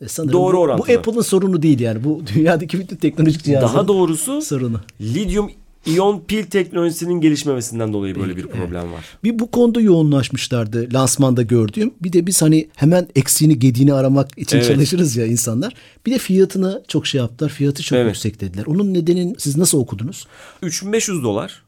E 0.05 0.09
sanırım 0.09 0.33
Doğru 0.33 0.53
bu, 0.53 0.59
bu 0.59 0.63
orantılı. 0.63 0.97
Apple'ın 0.99 1.21
sorunu 1.23 1.63
değil 1.63 1.81
yani. 1.81 2.05
Bu 2.05 2.23
dünyadaki 2.35 2.79
bütün 2.79 2.97
teknolojik 2.97 3.45
cihazların 3.45 3.75
Daha 3.75 3.89
doğrusu 3.89 4.43
sorunu. 4.43 4.81
lityum 5.01 5.51
iyon 5.87 6.21
pil 6.21 6.45
teknolojisinin 6.45 7.21
gelişmemesinden 7.21 7.93
dolayı 7.93 8.15
böyle 8.15 8.37
bir 8.37 8.47
problem 8.47 8.93
var. 8.93 9.05
Bir 9.25 9.39
bu 9.39 9.51
konuda 9.51 9.81
yoğunlaşmışlardı 9.81 10.89
lansmanda 10.95 11.43
gördüğüm. 11.43 11.95
Bir 12.03 12.13
de 12.13 12.27
biz 12.27 12.43
hani 12.43 12.69
hemen 12.77 13.09
eksiğini 13.17 13.59
gediğini 13.59 13.95
aramak 13.95 14.39
için 14.39 14.57
Evet. 14.57 14.67
çalışırız 14.69 15.17
ya 15.17 15.27
insanlar. 15.27 15.75
Bir 16.07 16.13
de 16.15 16.19
fiyatını 16.19 16.83
çok 16.89 17.07
şey 17.07 17.21
yaptılar. 17.21 17.51
Fiyatı 17.51 17.83
çok 17.83 17.99
Evet. 17.99 18.15
yüksek 18.15 18.41
dediler. 18.41 18.65
Onun 18.67 18.95
nedenini 18.95 19.35
siz 19.39 19.57
nasıl 19.57 19.79
okudunuz? 19.79 20.27
3500 20.63 21.23
dolar. 21.23 21.63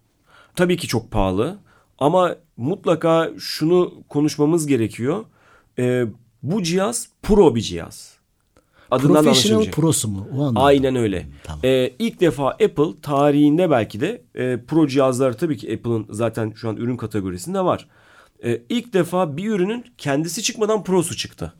Tabii 0.56 0.76
ki 0.76 0.88
çok 0.88 1.11
pahalı. 1.11 1.59
Ama 1.99 2.37
mutlaka 2.56 3.30
şunu 3.38 3.94
konuşmamız 4.09 4.66
gerekiyor. 4.66 5.25
Ee, 5.78 6.04
bu 6.42 6.62
cihaz 6.62 7.09
pro 7.23 7.54
bir 7.54 7.61
cihaz. 7.61 8.13
Adından 8.90 9.14
da 9.14 9.22
Professional. 9.22 9.70
Pro'su 9.70 10.08
mu? 10.08 10.28
O 10.32 10.40
anlamda. 10.40 10.60
Aynen 10.60 10.96
öyle. 10.96 11.26
Tamam. 11.44 11.60
Ee, 11.64 11.92
ilk 11.98 12.20
defa 12.20 12.48
Apple 12.48 13.00
tarihinde 13.02 13.70
belki 13.70 14.00
de 14.00 14.22
e, 14.34 14.60
pro 14.68 14.86
cihazlar 14.88 15.32
tabii 15.38 15.56
ki 15.56 15.74
Apple'ın 15.74 16.06
zaten 16.10 16.52
şu 16.56 16.68
an 16.68 16.76
ürün 16.76 16.96
kategorisinde 16.96 17.60
var. 17.60 17.88
Ee, 18.44 18.62
ilk 18.68 18.92
defa 18.92 19.36
bir 19.36 19.50
ürünün 19.50 19.84
kendisi 19.98 20.42
çıkmadan 20.42 20.84
prosu 20.84 21.16
çıktı. 21.16 21.52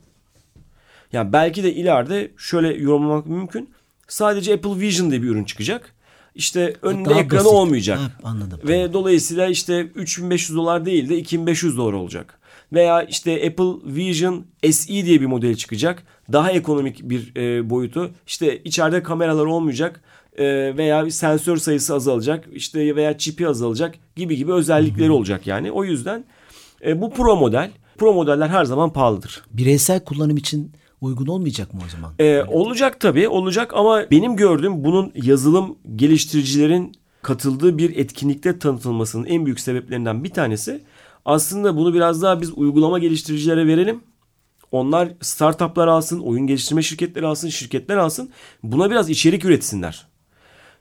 Yani 1.13 1.33
belki 1.33 1.63
de 1.63 1.73
ileride 1.73 2.31
şöyle 2.37 2.73
yorumlamak 2.73 3.25
mümkün. 3.27 3.69
Sadece 4.07 4.53
Apple 4.53 4.79
Vision 4.79 5.11
diye 5.11 5.21
bir 5.21 5.27
ürün 5.27 5.43
çıkacak. 5.43 5.95
İşte 6.35 6.75
önünde 6.81 7.09
Daha 7.09 7.19
ekranı 7.19 7.39
basit. 7.39 7.53
olmayacak. 7.53 7.99
Ha, 7.99 8.11
anladım. 8.23 8.59
Ve 8.67 8.93
dolayısıyla 8.93 9.47
işte 9.47 9.81
3500 9.81 10.57
dolar 10.57 10.85
değil 10.85 11.09
de 11.09 11.17
2500 11.17 11.77
dolar 11.77 11.93
olacak. 11.93 12.39
Veya 12.73 13.03
işte 13.03 13.47
Apple 13.47 13.95
Vision 13.95 14.45
SE 14.71 15.05
diye 15.05 15.21
bir 15.21 15.25
modeli 15.25 15.57
çıkacak. 15.57 16.03
Daha 16.31 16.51
ekonomik 16.51 17.09
bir 17.09 17.35
e, 17.35 17.69
boyutu. 17.69 18.11
İşte 18.27 18.63
içeride 18.63 19.03
kameralar 19.03 19.45
olmayacak 19.45 20.01
e, 20.37 20.45
veya 20.77 21.05
bir 21.05 21.11
sensör 21.11 21.57
sayısı 21.57 21.95
azalacak. 21.95 22.45
İşte 22.53 22.95
veya 22.95 23.17
çipi 23.17 23.47
azalacak 23.47 23.95
gibi 24.15 24.35
gibi 24.35 24.53
özellikleri 24.53 25.11
olacak 25.11 25.47
yani. 25.47 25.71
O 25.71 25.83
yüzden 25.83 26.25
e, 26.85 27.01
bu 27.01 27.13
pro 27.13 27.35
model. 27.35 27.71
Pro 27.97 28.13
modeller 28.13 28.47
her 28.47 28.65
zaman 28.65 28.93
pahalıdır. 28.93 29.43
Bireysel 29.53 29.99
kullanım 30.03 30.37
için 30.37 30.71
uygun 31.01 31.27
olmayacak 31.27 31.73
mı 31.73 31.81
o 31.85 31.89
zaman? 31.89 32.13
Ee, 32.19 32.43
olacak 32.43 32.99
tabii 32.99 33.27
olacak 33.27 33.71
ama 33.73 34.11
benim 34.11 34.35
gördüğüm 34.35 34.83
bunun 34.83 35.11
yazılım 35.15 35.77
geliştiricilerin 35.95 36.91
katıldığı 37.21 37.77
bir 37.77 37.95
etkinlikte 37.95 38.59
tanıtılmasının 38.59 39.25
en 39.25 39.45
büyük 39.45 39.59
sebeplerinden 39.59 40.23
bir 40.23 40.29
tanesi 40.29 40.81
aslında 41.25 41.77
bunu 41.77 41.93
biraz 41.93 42.21
daha 42.21 42.41
biz 42.41 42.51
uygulama 42.57 42.99
geliştiricilere 42.99 43.67
verelim. 43.67 44.03
Onlar 44.71 45.09
startuplar 45.21 45.87
alsın, 45.87 46.19
oyun 46.19 46.47
geliştirme 46.47 46.81
şirketleri 46.81 47.25
alsın, 47.25 47.49
şirketler 47.49 47.97
alsın. 47.97 48.29
Buna 48.63 48.91
biraz 48.91 49.09
içerik 49.09 49.45
üretsinler 49.45 50.07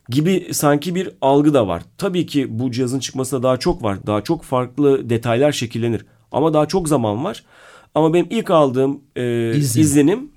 gibi 0.09 0.49
sanki 0.53 0.95
bir 0.95 1.11
algı 1.21 1.55
da 1.55 1.69
var. 1.69 1.83
Tabii 1.99 2.27
ki 2.27 2.59
bu 2.59 2.71
cihazın 2.71 2.99
çıkmasına 2.99 3.43
daha 3.43 3.57
çok 3.57 3.83
var. 3.83 4.07
Daha 4.07 4.21
çok 4.21 4.43
farklı 4.43 5.11
detaylar 5.11 5.53
şekillenir. 5.53 6.07
Ama 6.33 6.55
daha 6.55 6.67
çok 6.67 6.89
zaman 6.89 7.25
var. 7.25 7.45
Ama 7.95 8.15
benim 8.15 8.27
ilk 8.31 8.51
aldığım 8.51 9.01
e, 9.17 9.51
İzlenim. 9.57 9.87
izlenim 9.87 10.31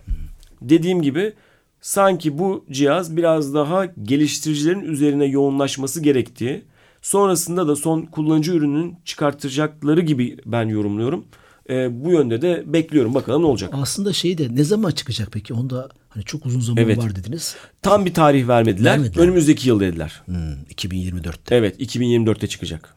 dediğim 0.62 1.02
gibi 1.02 1.34
sanki 1.82 2.38
bu 2.38 2.66
cihaz 2.72 3.18
biraz 3.18 3.54
daha 3.54 3.86
geliştiricilerin 3.86 4.82
üzerine 4.82 5.26
yoğunlaşması 5.26 6.02
gerektiği, 6.02 6.66
sonrasında 7.08 7.68
da 7.68 7.76
son 7.76 8.02
kullanıcı 8.02 8.54
ürünün 8.54 8.96
çıkartacakları 9.06 10.02
gibi 10.02 10.38
ben 10.46 10.68
yorumluyorum. 10.68 11.26
E, 11.70 12.04
bu 12.06 12.12
yönde 12.12 12.42
de 12.42 12.64
bekliyorum 12.66 13.14
bakalım 13.14 13.42
ne 13.42 13.46
olacak. 13.46 13.70
Aslında 13.74 14.14
şey 14.14 14.38
de 14.38 14.48
ne 14.52 14.64
zaman 14.64 14.92
çıkacak 14.92 15.30
peki? 15.32 15.54
Onda 15.54 15.90
hani 16.10 16.24
çok 16.24 16.46
uzun 16.46 16.60
zaman 16.60 16.84
Evet. 16.84 16.98
var 16.98 17.16
dediniz. 17.16 17.56
Tam 17.82 18.06
bir 18.06 18.14
tarih 18.14 18.48
vermediler. 18.48 18.92
Vermediler. 18.92 19.24
Önümüzdeki 19.24 19.70
yıl 19.70 19.80
dediler. 19.80 20.22
Hmm, 20.26 20.54
2024'te. 20.76 21.56
Evet 21.56 21.82
2024'te 21.82 22.48
çıkacak. 22.48 22.96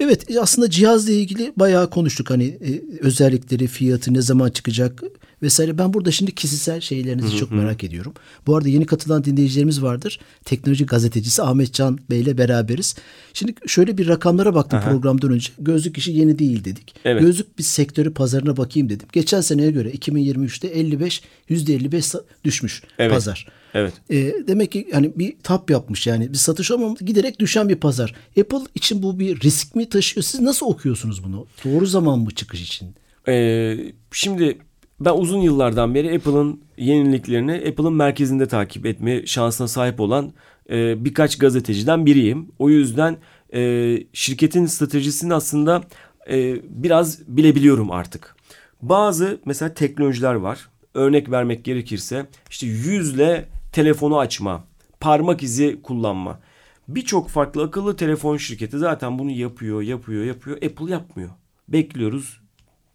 Evet 0.00 0.26
aslında 0.40 0.70
cihazla 0.70 1.12
ilgili 1.12 1.52
bayağı 1.56 1.90
konuştuk. 1.90 2.30
Hani 2.30 2.44
e, 2.44 2.82
özellikleri, 3.00 3.66
fiyatı, 3.66 4.14
ne 4.14 4.22
zaman 4.22 4.50
çıkacak 4.50 5.02
vesaire. 5.44 5.78
Ben 5.78 5.92
burada 5.94 6.10
şimdi 6.10 6.34
kişisel 6.34 6.80
şeylerinizi 6.80 7.36
çok 7.36 7.50
merak 7.50 7.84
ediyorum. 7.84 8.14
Bu 8.46 8.56
arada 8.56 8.68
yeni 8.68 8.86
katılan 8.86 9.24
dinleyicilerimiz 9.24 9.82
vardır. 9.82 10.20
Teknoloji 10.44 10.86
gazetecisi 10.86 11.42
Ahmet 11.42 11.72
Can 11.74 11.98
Bey 12.10 12.20
ile 12.20 12.38
beraberiz. 12.38 12.94
Şimdi 13.32 13.54
şöyle 13.66 13.98
bir 13.98 14.08
rakamlara 14.08 14.54
baktım 14.54 14.80
programdan 14.84 15.32
önce. 15.32 15.50
Gözlük 15.58 15.98
işi 15.98 16.12
yeni 16.12 16.38
değil 16.38 16.64
dedik. 16.64 16.94
Evet. 17.04 17.22
Gözlük 17.22 17.58
bir 17.58 17.62
sektörü 17.64 18.14
pazarına 18.14 18.56
bakayım 18.56 18.88
dedim. 18.88 19.08
Geçen 19.12 19.40
seneye 19.40 19.70
göre 19.70 19.90
2023'te 19.90 20.68
55 20.68 21.22
%55 21.48 22.14
sa- 22.14 22.22
düşmüş 22.44 22.82
Evet. 22.98 23.12
pazar. 23.12 23.46
Evet. 23.74 23.92
E, 24.10 24.16
demek 24.48 24.72
ki 24.72 24.88
hani 24.92 25.12
bir 25.18 25.34
tap 25.42 25.70
yapmış 25.70 26.06
yani 26.06 26.32
bir 26.32 26.38
satış 26.38 26.70
ama 26.70 26.94
giderek 27.00 27.40
düşen 27.40 27.68
bir 27.68 27.76
pazar. 27.76 28.14
Apple 28.40 28.58
için 28.74 29.02
bu 29.02 29.18
bir 29.18 29.40
risk 29.40 29.76
mi 29.76 29.88
taşıyor? 29.88 30.24
Siz 30.24 30.40
nasıl 30.40 30.66
okuyorsunuz 30.66 31.24
bunu? 31.24 31.46
Doğru 31.64 31.86
zaman 31.86 32.18
mı 32.18 32.30
çıkış 32.30 32.62
için? 32.62 32.94
Ee, 33.28 33.76
şimdi 34.12 34.58
ben 35.00 35.14
uzun 35.14 35.38
yıllardan 35.38 35.94
beri 35.94 36.16
Apple'ın 36.16 36.60
yeniliklerini 36.76 37.52
Apple'ın 37.52 37.94
merkezinde 37.94 38.48
takip 38.48 38.86
etme 38.86 39.26
şansına 39.26 39.68
sahip 39.68 40.00
olan 40.00 40.32
e, 40.70 41.04
birkaç 41.04 41.38
gazeteciden 41.38 42.06
biriyim. 42.06 42.48
O 42.58 42.70
yüzden 42.70 43.16
e, 43.54 43.98
şirketin 44.12 44.66
stratejisini 44.66 45.34
aslında 45.34 45.82
e, 46.30 46.56
biraz 46.82 47.28
bilebiliyorum 47.28 47.90
artık. 47.90 48.36
Bazı 48.82 49.40
mesela 49.44 49.74
teknolojiler 49.74 50.34
var. 50.34 50.68
Örnek 50.94 51.30
vermek 51.30 51.64
gerekirse 51.64 52.26
işte 52.50 52.66
yüzle 52.66 53.48
telefonu 53.72 54.18
açma, 54.18 54.64
parmak 55.00 55.42
izi 55.42 55.82
kullanma. 55.82 56.40
Birçok 56.88 57.28
farklı 57.28 57.62
akıllı 57.62 57.96
telefon 57.96 58.36
şirketi 58.36 58.78
zaten 58.78 59.18
bunu 59.18 59.30
yapıyor, 59.30 59.82
yapıyor, 59.82 60.24
yapıyor. 60.24 60.56
Apple 60.56 60.92
yapmıyor. 60.92 61.30
Bekliyoruz. 61.68 62.40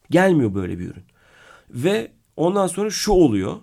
Gelmiyor 0.10 0.53
böyle 0.53 0.79
bir 0.79 0.86
ürün. 0.86 1.03
Ve 1.69 2.11
ondan 2.38 2.67
sonra 2.67 2.89
şu 2.89 3.11
oluyor. 3.11 3.55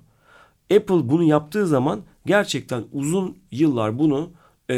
Apple 0.77 1.09
bunu 1.09 1.23
yaptığı 1.23 1.67
zaman 1.67 2.01
gerçekten 2.27 2.85
uzun 2.93 3.37
yıllar 3.51 3.99
bunu 3.99 4.31
e, 4.71 4.77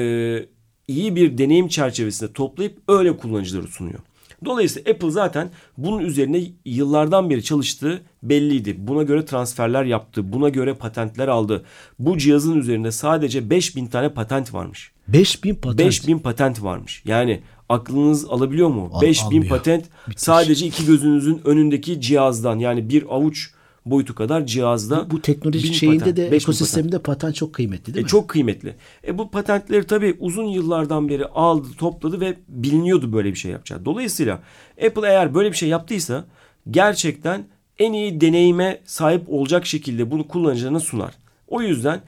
iyi 0.89 1.17
bir 1.17 1.39
deneyim 1.39 1.69
çerçevesinde 1.69 2.33
toplayıp 2.33 2.79
öyle 2.89 3.17
kullanıcılara 3.17 3.67
sunuyor. 3.67 3.99
Dolayısıyla 4.45 4.93
Apple 4.93 5.11
zaten 5.11 5.51
bunun 5.79 5.99
üzerine 5.99 6.43
yıllardan 6.65 7.31
beri 7.31 7.45
çalıştığı 7.45 8.03
belliydi. 8.23 8.75
Buna 8.79 9.03
göre 9.03 9.25
transferler 9.25 9.85
yaptı. 9.85 10.33
Buna 10.33 10.49
göre 10.49 10.75
patentler 10.75 11.29
aldı. 11.29 11.65
Bu 11.99 12.19
cihazın 12.19 12.59
üzerinde 12.59 12.93
sadece 12.93 13.51
5000 13.51 13.87
tane 13.87 14.09
patent 14.09 14.55
varmış. 14.55 14.93
5000 15.09 15.55
patent. 15.55 15.79
5000 15.79 16.19
patent 16.19 16.63
varmış. 16.63 17.03
Yani 17.05 17.43
aklınız 17.69 18.25
alabiliyor 18.25 18.69
mu? 18.69 18.91
Al- 18.93 19.03
5000 19.03 19.27
almıyor. 19.27 19.49
patent 19.49 19.85
Müthiş. 20.07 20.23
sadece 20.23 20.67
iki 20.67 20.87
gözünüzün 20.87 21.41
önündeki 21.45 22.01
cihazdan 22.01 22.59
yani 22.59 22.89
bir 22.91 23.05
avuç 23.15 23.51
boyutu 23.87 24.15
kadar 24.15 24.47
cihazda. 24.47 25.11
bu 25.11 25.23
teknoloji 25.23 25.69
bin 25.69 25.73
şeyinde 25.73 25.99
patent, 25.99 26.17
de 26.17 26.23
5000 26.23 26.37
ekosisteminde 26.37 26.99
patent. 26.99 27.35
çok 27.35 27.53
kıymetli 27.53 27.87
değil 27.95 27.97
E, 27.97 28.03
mi? 28.03 28.09
çok 28.09 28.29
kıymetli. 28.29 28.77
E, 29.07 29.19
bu 29.19 29.31
patentleri 29.31 29.87
tabii 29.87 30.17
uzun 30.21 30.45
yıllardan 30.45 31.09
beri 31.09 31.27
aldı, 31.27 31.69
topladı 31.79 32.21
ve 32.21 32.37
biliniyordu 32.49 33.13
böyle 33.13 33.29
bir 33.31 33.39
şey 33.39 33.51
yapacağı. 33.51 33.85
Dolayısıyla 33.85 34.41
Apple 34.87 35.09
eğer 35.09 35.35
böyle 35.35 35.51
bir 35.53 35.57
şey 35.57 35.69
yaptıysa 35.69 36.25
gerçekten 36.71 37.45
en 37.79 37.93
iyi 37.93 38.21
deneyime 38.21 38.81
sahip 38.85 39.29
olacak 39.29 39.67
şekilde 39.67 40.11
bunu 40.11 40.29
kullanıcılarına 40.29 40.81
sunar. 40.81 41.15
O 41.49 41.63
yüzden 41.63 42.01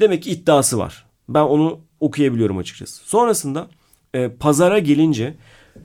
demek 0.00 0.22
ki 0.22 0.30
iddiası 0.30 0.78
var. 0.78 1.04
Ben 1.28 1.42
onu 1.42 1.78
okuyabiliyorum 2.00 2.58
açıkçası. 2.58 3.02
Sonrasında 3.08 3.68
e, 4.14 4.28
pazara 4.28 4.78
gelince 4.78 5.34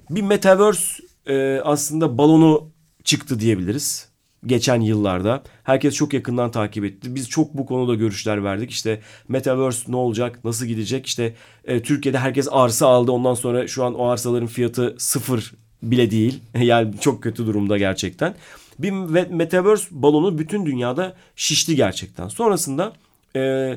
bir 0.09 0.21
metaverse 0.21 1.03
e, 1.27 1.61
aslında 1.63 2.17
balonu 2.17 2.69
çıktı 3.03 3.39
diyebiliriz. 3.39 4.09
Geçen 4.45 4.81
yıllarda 4.81 5.43
herkes 5.63 5.93
çok 5.93 6.13
yakından 6.13 6.51
takip 6.51 6.85
etti. 6.85 7.15
Biz 7.15 7.29
çok 7.29 7.53
bu 7.53 7.65
konuda 7.65 7.95
görüşler 7.95 8.43
verdik. 8.43 8.71
İşte 8.71 9.01
metaverse 9.27 9.91
ne 9.91 9.95
olacak, 9.95 10.39
nasıl 10.43 10.65
gidecek? 10.65 11.05
İşte 11.05 11.33
e, 11.65 11.81
Türkiye'de 11.81 12.19
herkes 12.19 12.47
arsa 12.51 12.87
aldı. 12.87 13.11
Ondan 13.11 13.33
sonra 13.33 13.67
şu 13.67 13.83
an 13.83 13.93
o 13.95 14.07
arsaların 14.07 14.47
fiyatı 14.47 14.95
sıfır 14.97 15.53
bile 15.83 16.11
değil. 16.11 16.39
yani 16.59 16.93
çok 17.01 17.23
kötü 17.23 17.45
durumda 17.45 17.77
gerçekten. 17.77 18.35
Bir 18.79 18.91
metaverse 19.29 19.87
balonu 19.91 20.37
bütün 20.37 20.65
dünyada 20.65 21.15
şişti 21.35 21.75
gerçekten. 21.75 22.27
Sonrasında 22.27 22.93
e, 23.35 23.73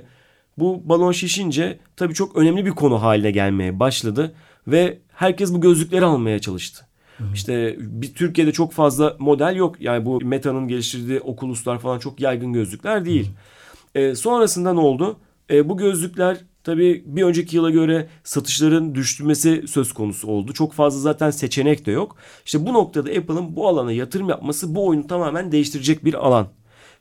bu 0.60 0.88
balon 0.88 1.12
şişince 1.12 1.78
tabii 1.96 2.14
çok 2.14 2.36
önemli 2.36 2.66
bir 2.66 2.70
konu 2.70 3.02
haline 3.02 3.30
gelmeye 3.30 3.80
başladı 3.80 4.34
ve 4.66 4.98
herkes 5.08 5.52
bu 5.52 5.60
gözlükleri 5.60 6.04
almaya 6.04 6.38
çalıştı. 6.38 6.86
Hı. 7.18 7.24
İşte 7.34 7.76
bir 7.78 8.14
Türkiye'de 8.14 8.52
çok 8.52 8.72
fazla 8.72 9.16
model 9.18 9.56
yok. 9.56 9.80
Yani 9.80 10.04
bu 10.04 10.20
Meta'nın 10.24 10.68
geliştirdiği 10.68 11.20
Oculus'lar 11.20 11.78
falan 11.78 11.98
çok 11.98 12.20
yaygın 12.20 12.52
gözlükler 12.52 13.04
değil. 13.04 13.30
E, 13.94 14.14
sonrasında 14.14 14.72
ne 14.72 14.80
oldu? 14.80 15.16
E, 15.50 15.68
bu 15.68 15.76
gözlükler 15.76 16.36
tabii 16.64 17.02
bir 17.06 17.22
önceki 17.22 17.56
yıla 17.56 17.70
göre 17.70 18.08
satışların 18.24 18.94
düşmesi 18.94 19.64
söz 19.68 19.92
konusu 19.92 20.28
oldu. 20.28 20.52
Çok 20.52 20.72
fazla 20.72 21.00
zaten 21.00 21.30
seçenek 21.30 21.86
de 21.86 21.90
yok. 21.90 22.16
İşte 22.44 22.66
bu 22.66 22.72
noktada 22.72 23.10
Apple'ın 23.10 23.56
bu 23.56 23.68
alana 23.68 23.92
yatırım 23.92 24.28
yapması 24.28 24.74
bu 24.74 24.86
oyunu 24.86 25.06
tamamen 25.06 25.52
değiştirecek 25.52 26.04
bir 26.04 26.14
alan. 26.14 26.48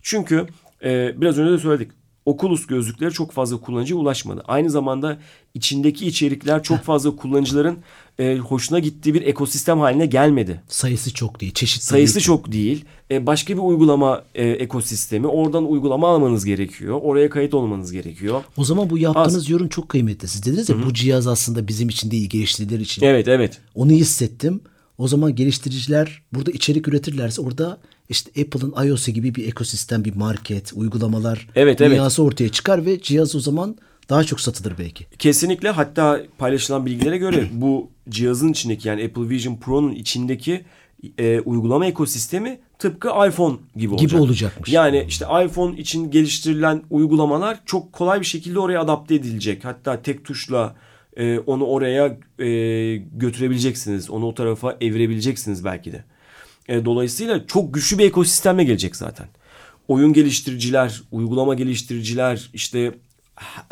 Çünkü 0.01 0.47
e, 0.83 1.21
biraz 1.21 1.37
önce 1.37 1.51
de 1.51 1.57
söyledik. 1.57 1.91
Oculus 2.29 2.65
gözlükleri 2.67 3.11
çok 3.11 3.31
fazla 3.31 3.57
kullanıcıya 3.57 3.99
ulaşmadı. 3.99 4.43
Aynı 4.47 4.69
zamanda 4.69 5.17
içindeki 5.53 6.07
içerikler 6.07 6.63
çok 6.63 6.79
fazla 6.79 7.15
kullanıcıların 7.15 7.77
e, 8.19 8.37
hoşuna 8.37 8.79
gittiği 8.79 9.13
bir 9.13 9.21
ekosistem 9.21 9.79
haline 9.79 10.05
gelmedi. 10.05 10.61
Sayısı 10.67 11.13
çok 11.13 11.41
değil, 11.41 11.53
çeşitli 11.53 11.85
Sayısı 11.85 12.15
değil. 12.15 12.25
çok 12.25 12.51
değil. 12.51 12.85
E, 13.11 13.25
başka 13.25 13.53
bir 13.53 13.59
uygulama 13.61 14.23
e, 14.35 14.47
ekosistemi. 14.49 15.27
Oradan 15.27 15.71
uygulama 15.71 16.07
almanız 16.07 16.45
gerekiyor. 16.45 16.99
Oraya 17.03 17.29
kayıt 17.29 17.53
olmanız 17.53 17.91
gerekiyor. 17.91 18.43
O 18.57 18.63
zaman 18.63 18.89
bu 18.89 18.97
yaptığınız 18.97 19.35
Az. 19.35 19.49
yorum 19.49 19.69
çok 19.69 19.89
kıymetli. 19.89 20.27
Siz 20.27 20.45
dediniz 20.45 20.69
ya 20.69 20.75
Hı-hı. 20.75 20.85
bu 20.85 20.93
cihaz 20.93 21.27
aslında 21.27 21.67
bizim 21.67 21.89
için 21.89 22.11
değil, 22.11 22.29
geliştiriciler 22.29 22.79
için. 22.79 23.05
Evet, 23.05 23.27
evet. 23.27 23.57
Onu 23.75 23.91
hissettim. 23.91 24.61
O 24.97 25.07
zaman 25.07 25.35
geliştiriciler 25.35 26.21
burada 26.33 26.51
içerik 26.51 26.87
üretirlerse 26.87 27.41
orada 27.41 27.77
işte 28.09 28.41
Apple'ın 28.41 28.87
iOS'u 28.87 29.11
gibi 29.11 29.35
bir 29.35 29.47
ekosistem, 29.47 30.05
bir 30.05 30.15
market, 30.15 30.73
uygulamalar 30.75 31.47
evet, 31.55 31.79
dünyası 31.79 32.21
evet. 32.21 32.33
ortaya 32.33 32.49
çıkar 32.49 32.85
ve 32.85 33.01
cihaz 33.01 33.35
o 33.35 33.39
zaman 33.39 33.77
daha 34.09 34.23
çok 34.23 34.41
satılır 34.41 34.73
belki. 34.79 35.05
Kesinlikle 35.19 35.69
hatta 35.69 36.21
paylaşılan 36.37 36.85
bilgilere 36.85 37.17
göre 37.17 37.49
bu 37.53 37.89
cihazın 38.09 38.51
içindeki 38.51 38.87
yani 38.87 39.05
Apple 39.05 39.29
Vision 39.29 39.55
Pro'nun 39.55 39.91
içindeki 39.91 40.65
e, 41.17 41.39
uygulama 41.39 41.85
ekosistemi 41.85 42.59
tıpkı 42.79 43.09
iPhone 43.27 43.57
gibi 43.75 43.93
olacak. 43.93 44.09
Gibi 44.09 44.21
olacakmış. 44.21 44.73
Yani 44.73 45.05
işte 45.07 45.25
iPhone 45.45 45.77
için 45.77 46.11
geliştirilen 46.11 46.83
uygulamalar 46.89 47.59
çok 47.65 47.93
kolay 47.93 48.19
bir 48.19 48.25
şekilde 48.25 48.59
oraya 48.59 48.81
adapte 48.81 49.15
edilecek. 49.15 49.65
Hatta 49.65 50.01
tek 50.01 50.25
tuşla 50.25 50.75
e, 51.17 51.39
onu 51.39 51.65
oraya 51.65 52.17
e, 52.39 52.47
götürebileceksiniz. 52.95 54.09
Onu 54.09 54.25
o 54.25 54.33
tarafa 54.33 54.77
evirebileceksiniz 54.81 55.65
belki 55.65 55.91
de. 55.91 56.03
E, 56.69 56.85
dolayısıyla 56.85 57.47
çok 57.47 57.73
güçlü 57.73 57.97
bir 57.97 58.05
ekosisteme 58.05 58.63
gelecek 58.63 58.95
zaten. 58.95 59.27
Oyun 59.87 60.13
geliştiriciler, 60.13 61.01
uygulama 61.11 61.53
geliştiriciler, 61.53 62.49
işte 62.53 62.93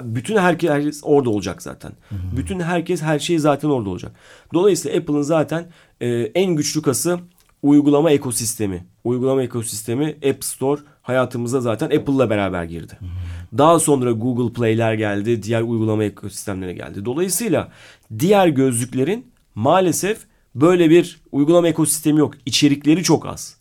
bütün 0.02 0.38
herkes, 0.38 0.70
herkes 0.70 1.02
orada 1.04 1.30
olacak 1.30 1.62
zaten. 1.62 1.92
Hı 2.10 2.16
hı. 2.16 2.38
Bütün 2.38 2.60
herkes 2.60 3.02
her 3.02 3.20
şey 3.20 3.40
zaten 3.40 3.70
orada 3.70 3.90
olacak. 3.90 4.12
Dolayısıyla 4.54 5.00
Apple'ın 5.00 5.22
zaten 5.22 5.68
e, 6.02 6.08
en 6.10 6.56
güçlü 6.56 6.82
kası 6.82 7.20
uygulama 7.64 8.12
ekosistemi. 8.12 8.86
Uygulama 9.04 9.44
ekosistemi 9.44 10.18
App 10.30 10.44
Store 10.44 10.82
hayatımıza 11.02 11.62
zaten 11.62 11.86
Apple'la 11.86 12.30
beraber 12.30 12.64
girdi. 12.64 12.94
Hı 13.00 13.06
hı. 13.06 13.58
Daha 13.58 13.80
sonra 13.80 14.12
Google 14.12 14.54
Play'ler 14.54 14.94
geldi, 14.94 15.44
diğer 15.44 15.62
uygulama 15.62 16.04
ekosistemlere 16.04 16.74
geldi. 16.74 17.06
Dolayısıyla 17.06 17.72
diğer 18.20 18.48
gözlüklerin 18.48 19.32
maalesef 19.56 20.27
böyle 20.62 20.90
bir 20.90 21.20
uygulama 21.32 21.68
ekosistemi 21.68 22.20
yok. 22.20 22.34
İçerikleri 22.46 23.04
çok 23.04 23.26
az. 23.26 23.58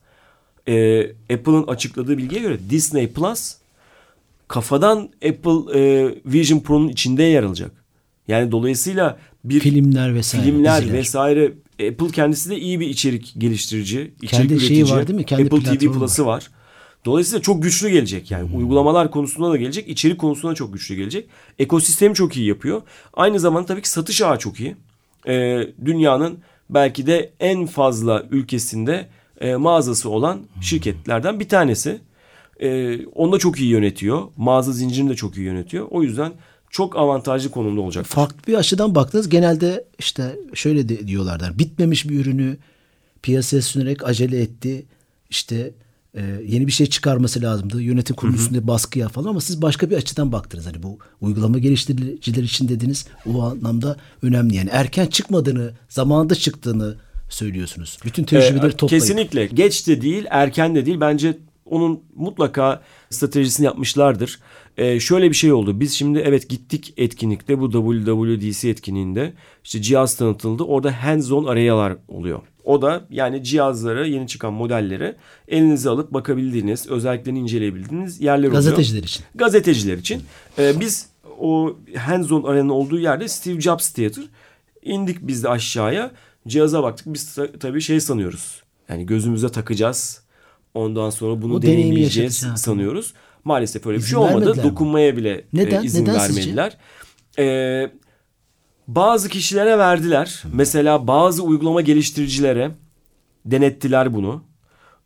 Ee, 0.68 1.00
Apple'ın 1.32 1.66
açıkladığı 1.66 2.18
bilgiye 2.18 2.40
göre 2.40 2.58
Disney 2.70 3.08
Plus 3.08 3.54
kafadan 4.48 5.08
Apple 5.28 5.80
e, 5.80 6.14
Vision 6.26 6.60
Pro'nun 6.60 6.88
içinde 6.88 7.22
yer 7.22 7.42
alacak. 7.42 7.70
Yani 8.28 8.52
dolayısıyla 8.52 9.18
bir 9.44 9.60
filmler 9.60 10.14
vesaire 10.14 10.44
filmler 10.44 10.82
diziler. 10.82 10.98
vesaire 10.98 11.52
Apple 11.72 12.08
kendisi 12.12 12.50
de 12.50 12.58
iyi 12.58 12.80
bir 12.80 12.88
içerik 12.88 13.34
geliştirici, 13.38 14.12
içerik 14.22 14.30
Kendi 14.30 14.52
üretici. 14.52 14.68
şeyi 14.68 14.90
var 14.90 15.08
değil 15.08 15.18
mi? 15.18 15.24
Kendi 15.24 15.42
Apple 15.42 15.78
TV 15.78 15.92
Plus'ı 15.92 16.26
var. 16.26 16.34
var. 16.34 16.50
Dolayısıyla 17.04 17.42
çok 17.42 17.62
güçlü 17.62 17.88
gelecek 17.88 18.30
yani. 18.30 18.50
Hmm. 18.50 18.58
Uygulamalar 18.58 19.10
konusunda 19.10 19.50
da 19.50 19.56
gelecek, 19.56 19.88
içerik 19.88 20.18
konusunda 20.18 20.54
çok 20.54 20.72
güçlü 20.72 20.94
gelecek. 20.94 21.28
Ekosistemi 21.58 22.14
çok 22.14 22.36
iyi 22.36 22.46
yapıyor. 22.46 22.82
Aynı 23.14 23.40
zamanda 23.40 23.66
tabii 23.66 23.82
ki 23.82 23.90
satış 23.90 24.22
ağı 24.22 24.38
çok 24.38 24.60
iyi. 24.60 24.76
Ee, 25.28 25.68
dünyanın 25.84 26.38
belki 26.70 27.06
de 27.06 27.32
en 27.40 27.66
fazla 27.66 28.22
ülkesinde 28.30 29.08
e, 29.40 29.56
mağazası 29.56 30.10
olan 30.10 30.42
şirketlerden 30.60 31.40
bir 31.40 31.48
tanesi. 31.48 32.00
E, 32.60 32.98
onu 33.06 33.32
da 33.32 33.38
çok 33.38 33.60
iyi 33.60 33.70
yönetiyor. 33.70 34.22
Mağaza 34.36 34.72
zincirini 34.72 35.10
de 35.10 35.14
çok 35.14 35.36
iyi 35.36 35.46
yönetiyor. 35.46 35.86
O 35.90 36.02
yüzden 36.02 36.32
çok 36.70 36.96
avantajlı 36.96 37.50
konumda 37.50 37.80
olacak. 37.80 38.06
Farklı 38.06 38.46
bir 38.46 38.54
açıdan 38.54 38.94
baktınız 38.94 39.28
genelde 39.28 39.84
işte 39.98 40.38
şöyle 40.54 40.88
de 40.88 41.06
diyorlarlar. 41.06 41.58
Bitmemiş 41.58 42.08
bir 42.08 42.20
ürünü 42.20 42.56
piyasaya 43.22 43.62
sünerek 43.62 44.04
acele 44.04 44.40
etti. 44.40 44.86
İşte 45.30 45.72
e, 46.16 46.22
yeni 46.46 46.66
bir 46.66 46.72
şey 46.72 46.86
çıkarması 46.86 47.42
lazımdı. 47.42 47.82
Yönetim 47.82 48.16
kurulu 48.16 48.36
üstünde 48.36 48.66
baskıya 48.66 49.08
falan 49.08 49.28
ama 49.28 49.40
siz 49.40 49.62
başka 49.62 49.90
bir 49.90 49.96
açıdan 49.96 50.32
baktınız. 50.32 50.66
Hani 50.66 50.82
bu 50.82 50.98
uygulama 51.20 51.58
geliştiriciler 51.58 52.42
için 52.42 52.68
dediniz 52.68 53.06
o 53.26 53.42
anlamda 53.42 53.96
önemli. 54.22 54.56
Yani 54.56 54.68
erken 54.72 55.06
çıkmadığını, 55.06 55.72
zamanında 55.88 56.34
çıktığını 56.34 56.96
söylüyorsunuz. 57.28 57.98
Bütün 58.04 58.24
tecrübeleri 58.24 58.72
ee, 58.72 58.76
toplayıp. 58.76 59.02
Kesinlikle. 59.02 59.46
Geç 59.46 59.88
de 59.88 60.02
değil, 60.02 60.24
erken 60.30 60.74
de 60.74 60.86
değil. 60.86 61.00
Bence 61.00 61.38
onun 61.64 62.00
mutlaka 62.14 62.82
stratejisini 63.10 63.66
yapmışlardır. 63.66 64.40
Ee, 64.76 65.00
şöyle 65.00 65.30
bir 65.30 65.36
şey 65.36 65.52
oldu. 65.52 65.80
Biz 65.80 65.92
şimdi 65.92 66.18
evet 66.18 66.48
gittik 66.48 66.94
etkinlikte 66.96 67.60
bu 67.60 67.70
WWDC 67.70 68.68
etkinliğinde 68.68 69.32
işte 69.64 69.82
cihaz 69.82 70.16
tanıtıldı. 70.16 70.62
Orada 70.62 70.90
hands-on 70.90 71.48
arayalar 71.50 71.96
oluyor. 72.08 72.40
O 72.66 72.82
da 72.82 73.06
yani 73.10 73.44
cihazları 73.44 74.08
yeni 74.08 74.28
çıkan 74.28 74.52
modelleri 74.52 75.14
elinize 75.48 75.90
alıp 75.90 76.12
bakabildiğiniz, 76.12 76.86
özelliklerini 76.86 77.38
inceleyebildiğiniz 77.38 78.20
yerler 78.20 78.38
oluyor. 78.38 78.52
Gazeteciler 78.52 79.02
için. 79.02 79.24
Gazeteciler 79.34 79.98
için. 79.98 80.22
Ee, 80.58 80.80
biz 80.80 81.08
o 81.40 81.76
hands-on 81.96 82.42
aranın 82.42 82.68
olduğu 82.68 82.98
yerde 82.98 83.28
Steve 83.28 83.60
Jobs 83.60 83.90
Theater 83.90 84.24
indik 84.82 85.18
biz 85.20 85.44
de 85.44 85.48
aşağıya. 85.48 86.10
Cihaza 86.48 86.82
baktık. 86.82 87.06
Biz 87.06 87.38
tabii 87.60 87.80
şey 87.80 88.00
sanıyoruz. 88.00 88.62
Yani 88.88 89.06
gözümüze 89.06 89.48
takacağız. 89.48 90.22
Ondan 90.74 91.10
sonra 91.10 91.42
bunu 91.42 91.54
o 91.54 91.62
deneyimleyeceğiz 91.62 92.46
sanıyoruz. 92.56 93.14
Maalesef 93.44 93.86
öyle 93.86 93.98
bir 93.98 94.02
şey 94.02 94.18
olmadı. 94.18 94.62
Dokunmaya 94.62 95.16
bile 95.16 95.44
Neden? 95.52 95.82
E, 95.82 95.84
izin 95.84 96.02
Neden 96.02 96.14
vermediler. 96.14 96.76
Ee, 97.38 97.90
bazı 98.88 99.28
kişilere 99.28 99.78
verdiler. 99.78 100.42
Mesela 100.52 101.06
bazı 101.06 101.42
uygulama 101.42 101.80
geliştiricilere 101.80 102.70
denettiler 103.44 104.14
bunu. 104.14 104.44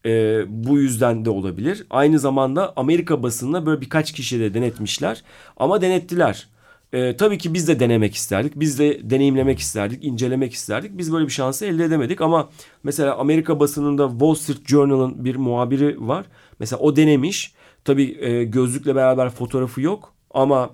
Ee, 0.06 0.42
bu 0.48 0.78
yüzden 0.78 1.24
de 1.24 1.30
olabilir. 1.30 1.86
Aynı 1.90 2.18
zamanda 2.18 2.72
Amerika 2.76 3.22
basınına 3.22 3.66
böyle 3.66 3.80
birkaç 3.80 4.12
kişi 4.12 4.40
de 4.40 4.54
denetmişler. 4.54 5.22
Ama 5.56 5.80
denettiler. 5.80 6.48
Ee, 6.92 7.16
tabii 7.16 7.38
ki 7.38 7.54
biz 7.54 7.68
de 7.68 7.80
denemek 7.80 8.14
isterdik. 8.14 8.52
Biz 8.56 8.78
de 8.78 9.10
deneyimlemek 9.10 9.58
isterdik, 9.58 10.04
incelemek 10.04 10.52
isterdik. 10.52 10.98
Biz 10.98 11.12
böyle 11.12 11.26
bir 11.26 11.32
şansı 11.32 11.66
elde 11.66 11.84
edemedik 11.84 12.20
ama 12.20 12.50
mesela 12.82 13.16
Amerika 13.16 13.60
basınında 13.60 14.08
Wall 14.10 14.34
Street 14.34 14.68
Journal'ın 14.68 15.24
bir 15.24 15.36
muhabiri 15.36 16.08
var. 16.08 16.26
Mesela 16.58 16.80
o 16.80 16.96
denemiş. 16.96 17.54
Tabii 17.84 18.16
e, 18.20 18.44
gözlükle 18.44 18.94
beraber 18.94 19.30
fotoğrafı 19.30 19.80
yok 19.80 20.14
ama 20.30 20.70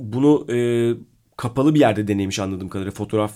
bunu 0.00 0.46
e, 0.52 0.56
kapalı 1.40 1.74
bir 1.74 1.80
yerde 1.80 2.08
denemiş 2.08 2.38
anladığım 2.38 2.68
kadarıyla. 2.68 2.92
Fotoğraf 2.92 3.32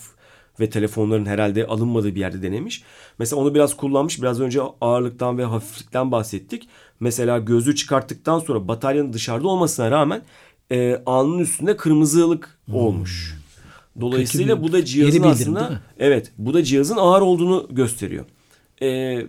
ve 0.59 0.69
telefonların 0.69 1.25
herhalde 1.25 1.67
alınmadığı 1.67 2.15
bir 2.15 2.19
yerde 2.19 2.41
denemiş. 2.41 2.83
Mesela 3.19 3.41
onu 3.41 3.55
biraz 3.55 3.77
kullanmış. 3.77 4.21
Biraz 4.21 4.41
önce 4.41 4.61
ağırlıktan 4.81 5.37
ve 5.37 5.45
hafiflikten 5.45 6.11
bahsettik. 6.11 6.69
Mesela 6.99 7.39
gözlüğü 7.39 7.75
çıkarttıktan 7.75 8.39
sonra 8.39 8.67
bataryanın 8.67 9.13
dışarıda 9.13 9.47
olmasına 9.47 9.91
rağmen 9.91 10.21
e, 10.71 11.01
alnın 11.05 11.39
üstünde 11.39 11.77
kırmızılık 11.77 12.59
hmm. 12.65 12.75
olmuş. 12.75 13.37
Dolayısıyla 14.01 14.63
bu 14.63 14.71
da 14.71 14.85
cihazın 14.85 15.23
aslında 15.23 15.81
evet 15.99 16.31
bu 16.37 16.53
da 16.53 16.63
cihazın 16.63 16.97
ağır 16.97 17.21
olduğunu 17.21 17.67
gösteriyor. 17.71 18.25
E, 18.81 19.21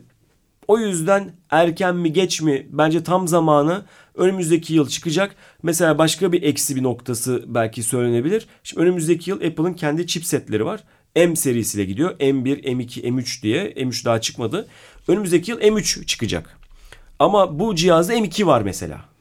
O 0.69 0.79
yüzden 0.79 1.33
erken 1.51 1.97
mi 1.97 2.13
geç 2.13 2.41
mi 2.43 2.67
bence 2.71 3.03
tam 3.03 3.29
zamanı 3.29 3.85
önümüzdeki 4.17 4.75
yıl 4.75 4.89
çıkacak. 4.89 5.37
Mesela 5.63 5.99
başka 5.99 6.33
bir 6.33 6.43
eksi 6.43 6.77
bir 6.77 6.83
noktası 6.83 7.45
belki 7.47 7.83
söylenebilir. 7.83 8.47
Şimdi 8.63 8.83
önümüzdeki 8.83 9.31
yıl 9.31 9.37
Apple'ın 9.37 9.75
kendi 9.75 10.07
chipsetleri 10.07 10.65
var. 10.65 10.85
M 11.17 11.37
serisiyle 11.37 11.85
gidiyor. 11.85 12.19
M1, 12.19 12.63
M2, 12.63 13.03
M3 13.03 13.43
diye. 13.43 13.73
M3 13.73 14.05
daha 14.05 14.21
çıkmadı. 14.21 14.69
Önümüzdeki 15.09 15.51
yıl 15.51 15.61
M3 15.61 16.07
çıkacak. 16.07 16.59
Ama 17.19 17.59
bu 17.59 17.75
cihazda 17.75 18.15
M2 18.15 18.47
var 18.47 18.63
mesela. 18.63 19.16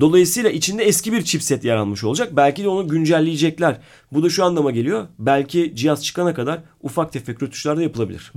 Dolayısıyla 0.00 0.50
içinde 0.50 0.84
eski 0.84 1.12
bir 1.12 1.22
chipset 1.22 1.64
yer 1.64 1.76
almış 1.76 2.04
olacak. 2.04 2.28
Belki 2.36 2.64
de 2.64 2.68
onu 2.68 2.88
güncelleyecekler. 2.88 3.78
Bu 4.12 4.22
da 4.22 4.30
şu 4.30 4.44
anlama 4.44 4.70
geliyor. 4.70 5.06
Belki 5.18 5.72
cihaz 5.76 6.04
çıkana 6.04 6.34
kadar 6.34 6.60
ufak 6.82 7.12
tefek 7.12 7.42
rötuşlar 7.42 7.76
da 7.76 7.82
yapılabilir. 7.82 8.32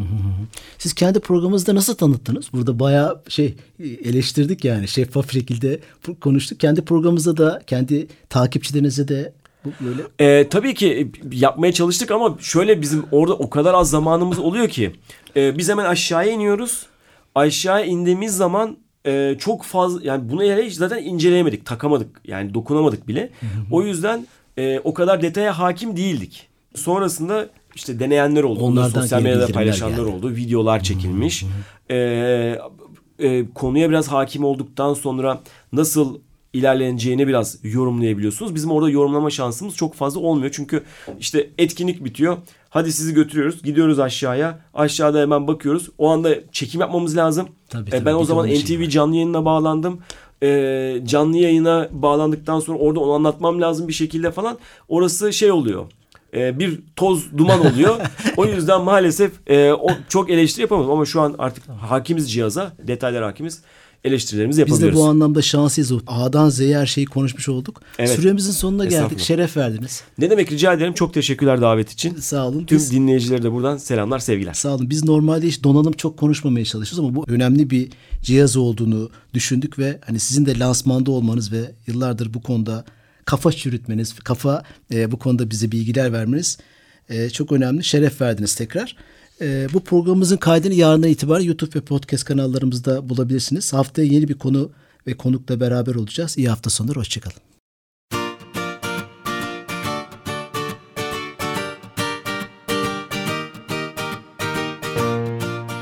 Siz 0.78 0.94
kendi 0.94 1.20
programınızda 1.20 1.76
nasıl 1.76 1.96
tanıttınız? 1.96 2.54
Burada 2.54 2.80
bayağı 2.80 3.22
şey 3.28 3.56
eleştirdik 3.80 4.66
yani 4.66 4.88
şeffaf 4.88 5.32
şekilde 5.32 5.80
konuştuk. 6.22 6.60
Kendi 6.60 6.82
programımızda 6.82 7.38
da 7.38 7.62
kendi 7.68 8.08
takipçilerinize 8.30 9.08
de 9.08 9.34
böyle. 9.66 10.02
Ee, 10.20 10.50
tabii 10.50 10.74
ki 10.74 11.12
yapmaya 11.32 11.74
çalıştık 11.74 12.12
ama 12.12 12.38
şöyle 12.40 12.82
bizim 12.82 13.04
orada 13.12 13.34
o 13.34 13.50
kadar 13.50 13.74
az 13.74 13.90
zamanımız 13.90 14.40
oluyor 14.40 14.70
ki. 14.70 14.92
Ee, 15.36 15.58
biz 15.58 15.70
hemen 15.70 15.86
aşağıya 15.86 16.32
iniyoruz. 16.32 16.86
Aşağıya 17.36 17.86
indiğimiz 17.86 18.36
zaman 18.36 18.78
e, 19.06 19.36
çok 19.40 19.64
fazla 19.64 20.00
yani 20.04 20.30
bunu 20.30 20.44
hele 20.44 20.66
hiç 20.66 20.74
zaten 20.74 21.04
inceleyemedik, 21.04 21.66
takamadık 21.66 22.22
yani 22.26 22.54
dokunamadık 22.54 23.08
bile. 23.08 23.30
o 23.72 23.84
yüzden 23.84 24.28
e, 24.58 24.80
o 24.80 24.94
kadar 24.94 25.22
detaya 25.22 25.60
hakim 25.60 25.98
değildik. 25.98 26.48
Sonrasında 26.76 27.50
işte 27.76 28.00
deneyenler 28.00 28.44
oldu. 28.44 28.60
Onlardan 28.60 29.02
sosyal 29.02 29.22
medyada 29.22 29.48
paylaşanlar 29.48 29.98
geldi. 29.98 30.10
oldu. 30.10 30.36
Videolar 30.36 30.84
çekilmiş. 30.84 31.46
ee, 31.92 32.58
e, 33.20 33.46
konuya 33.56 33.90
biraz 33.90 34.08
hakim 34.08 34.44
olduktan 34.44 34.94
sonra 34.94 35.42
nasıl 35.74 36.20
ilerleneceğini 36.54 37.28
biraz 37.28 37.58
yorumlayabiliyorsunuz. 37.64 38.56
Bizim 38.56 38.72
orada 38.72 38.90
yorumlama 38.90 39.30
şansımız 39.30 39.76
çok 39.76 39.96
fazla 39.96 40.20
olmuyor. 40.20 40.52
Çünkü 40.56 40.84
işte 41.20 41.50
etkinlik 41.58 42.06
bitiyor. 42.06 42.38
Hadi 42.72 42.92
sizi 42.92 43.14
götürüyoruz. 43.14 43.64
Gidiyoruz 43.64 44.00
aşağıya. 44.00 44.60
Aşağıda 44.74 45.20
hemen 45.20 45.48
bakıyoruz. 45.48 45.90
O 45.98 46.10
anda 46.10 46.52
çekim 46.52 46.82
yapmamız 46.82 47.18
lazım. 47.18 47.48
Tabii, 47.70 47.90
tabii, 47.90 48.06
ben 48.06 48.14
o 48.14 48.24
zaman 48.24 48.48
NTV 48.48 48.90
canlı 48.90 49.16
yayınına 49.16 49.46
bağlandım. 49.46 50.00
Ee, 50.44 51.02
canlı 51.06 51.38
yayına 51.38 51.88
bağlandıktan 51.92 52.60
sonra 52.60 52.78
orada 52.78 53.00
onu 53.00 53.14
anlatmam 53.14 53.62
lazım 53.62 53.88
bir 53.88 53.94
şekilde 53.94 54.32
falan. 54.32 54.58
Orası 54.88 55.34
şey 55.34 55.52
oluyor 55.52 55.86
e, 56.34 56.60
bir 56.60 56.80
toz 56.96 57.38
duman 57.38 57.60
oluyor. 57.60 57.96
o 58.38 58.46
yüzden 58.46 58.82
maalesef 58.82 59.32
e, 59.48 59.74
o 59.74 59.88
çok 60.10 60.30
eleştiri 60.30 60.62
yapamıyoruz 60.62 60.94
ama 60.94 61.06
şu 61.06 61.22
an 61.22 61.36
artık 61.38 61.64
hakimiz 61.70 62.34
cihaza, 62.34 62.72
detaylar 62.88 63.24
hakimiz 63.24 63.62
eleştirilerimizi 64.04 64.62
yapabiliyoruz. 64.62 64.94
Biz 64.94 65.00
de 65.00 65.04
bu 65.04 65.10
anlamda 65.10 65.42
şanslıyız. 65.42 65.92
A'dan 66.08 66.50
Z'ye 66.50 66.78
her 66.78 66.86
şeyi 66.86 67.08
konuşmuş 67.08 67.50
olduk. 67.50 67.82
Evet. 68.00 68.10
Süremizin 68.10 68.52
sonuna 68.52 68.86
geldik. 68.86 69.20
Şeref 69.20 69.58
verdiniz. 69.58 70.04
Ne 70.18 70.30
demek 70.30 70.52
rica 70.52 70.74
ederim. 70.74 70.94
Çok 70.94 71.14
teşekkürler 71.14 71.62
davet 71.62 71.92
için. 71.92 72.16
Sağ 72.16 72.48
olun. 72.48 72.66
Tüm 72.66 72.78
Biz... 72.78 72.92
dinleyicilere 72.92 73.44
de 73.44 73.52
buradan 73.52 73.78
selamlar, 73.78 74.20
sevgiler. 74.20 74.54
Sağ 74.54 74.76
olun. 74.76 74.90
Biz 74.90 75.04
normalde 75.04 75.48
hiç 75.48 75.64
donanım 75.64 75.94
çok 75.94 76.18
konuşmamaya 76.18 76.66
çalışıyoruz 76.66 77.10
ama 77.10 77.16
bu 77.16 77.26
önemli 77.28 77.70
bir 77.70 77.90
cihaz 78.22 78.58
olduğunu 78.58 79.10
düşündük 79.34 79.80
ve 79.80 80.00
hani 80.06 80.20
sizin 80.20 80.46
de 80.46 80.60
lansmanda 80.60 81.12
olmanız 81.12 81.52
ve 81.52 81.72
yıllardır 81.88 82.34
bu 82.34 82.42
konuda 82.42 82.86
kafa 83.26 83.52
çürütmeniz, 83.52 84.14
kafa 84.14 84.64
e, 84.94 85.12
bu 85.12 85.20
konuda 85.20 85.50
bize 85.50 85.72
bilgiler 85.72 86.14
vermeniz 86.14 86.58
e, 87.10 87.30
çok 87.30 87.52
önemli. 87.52 87.84
Şeref 87.84 88.22
verdiniz 88.22 88.56
tekrar. 88.56 88.96
E, 89.42 89.68
bu 89.74 89.84
programımızın 89.84 90.38
kaydını 90.38 90.74
yarından 90.74 91.10
itibaren 91.10 91.44
YouTube 91.44 91.80
ve 91.80 91.82
podcast 91.82 92.24
kanallarımızda 92.24 93.10
bulabilirsiniz. 93.10 93.74
Haftaya 93.74 94.08
yeni 94.08 94.28
bir 94.28 94.38
konu 94.38 94.72
ve 95.08 95.14
konukla 95.14 95.60
beraber 95.60 95.96
olacağız. 95.96 96.38
İyi 96.38 96.50
hafta 96.50 96.70
sonları, 96.70 97.00
hoşçakalın. 97.00 97.38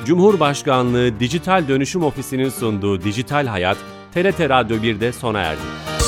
Cumhurbaşkanlığı 0.05 1.19
Dijital 1.19 1.67
Dönüşüm 1.67 2.03
Ofisi'nin 2.03 2.49
sunduğu 2.49 3.01
Dijital 3.01 3.47
Hayat, 3.47 3.77
TRT 4.13 4.39
Radyo 4.39 4.77
1'de 4.77 5.13
sona 5.13 5.39
erdi. 5.39 5.98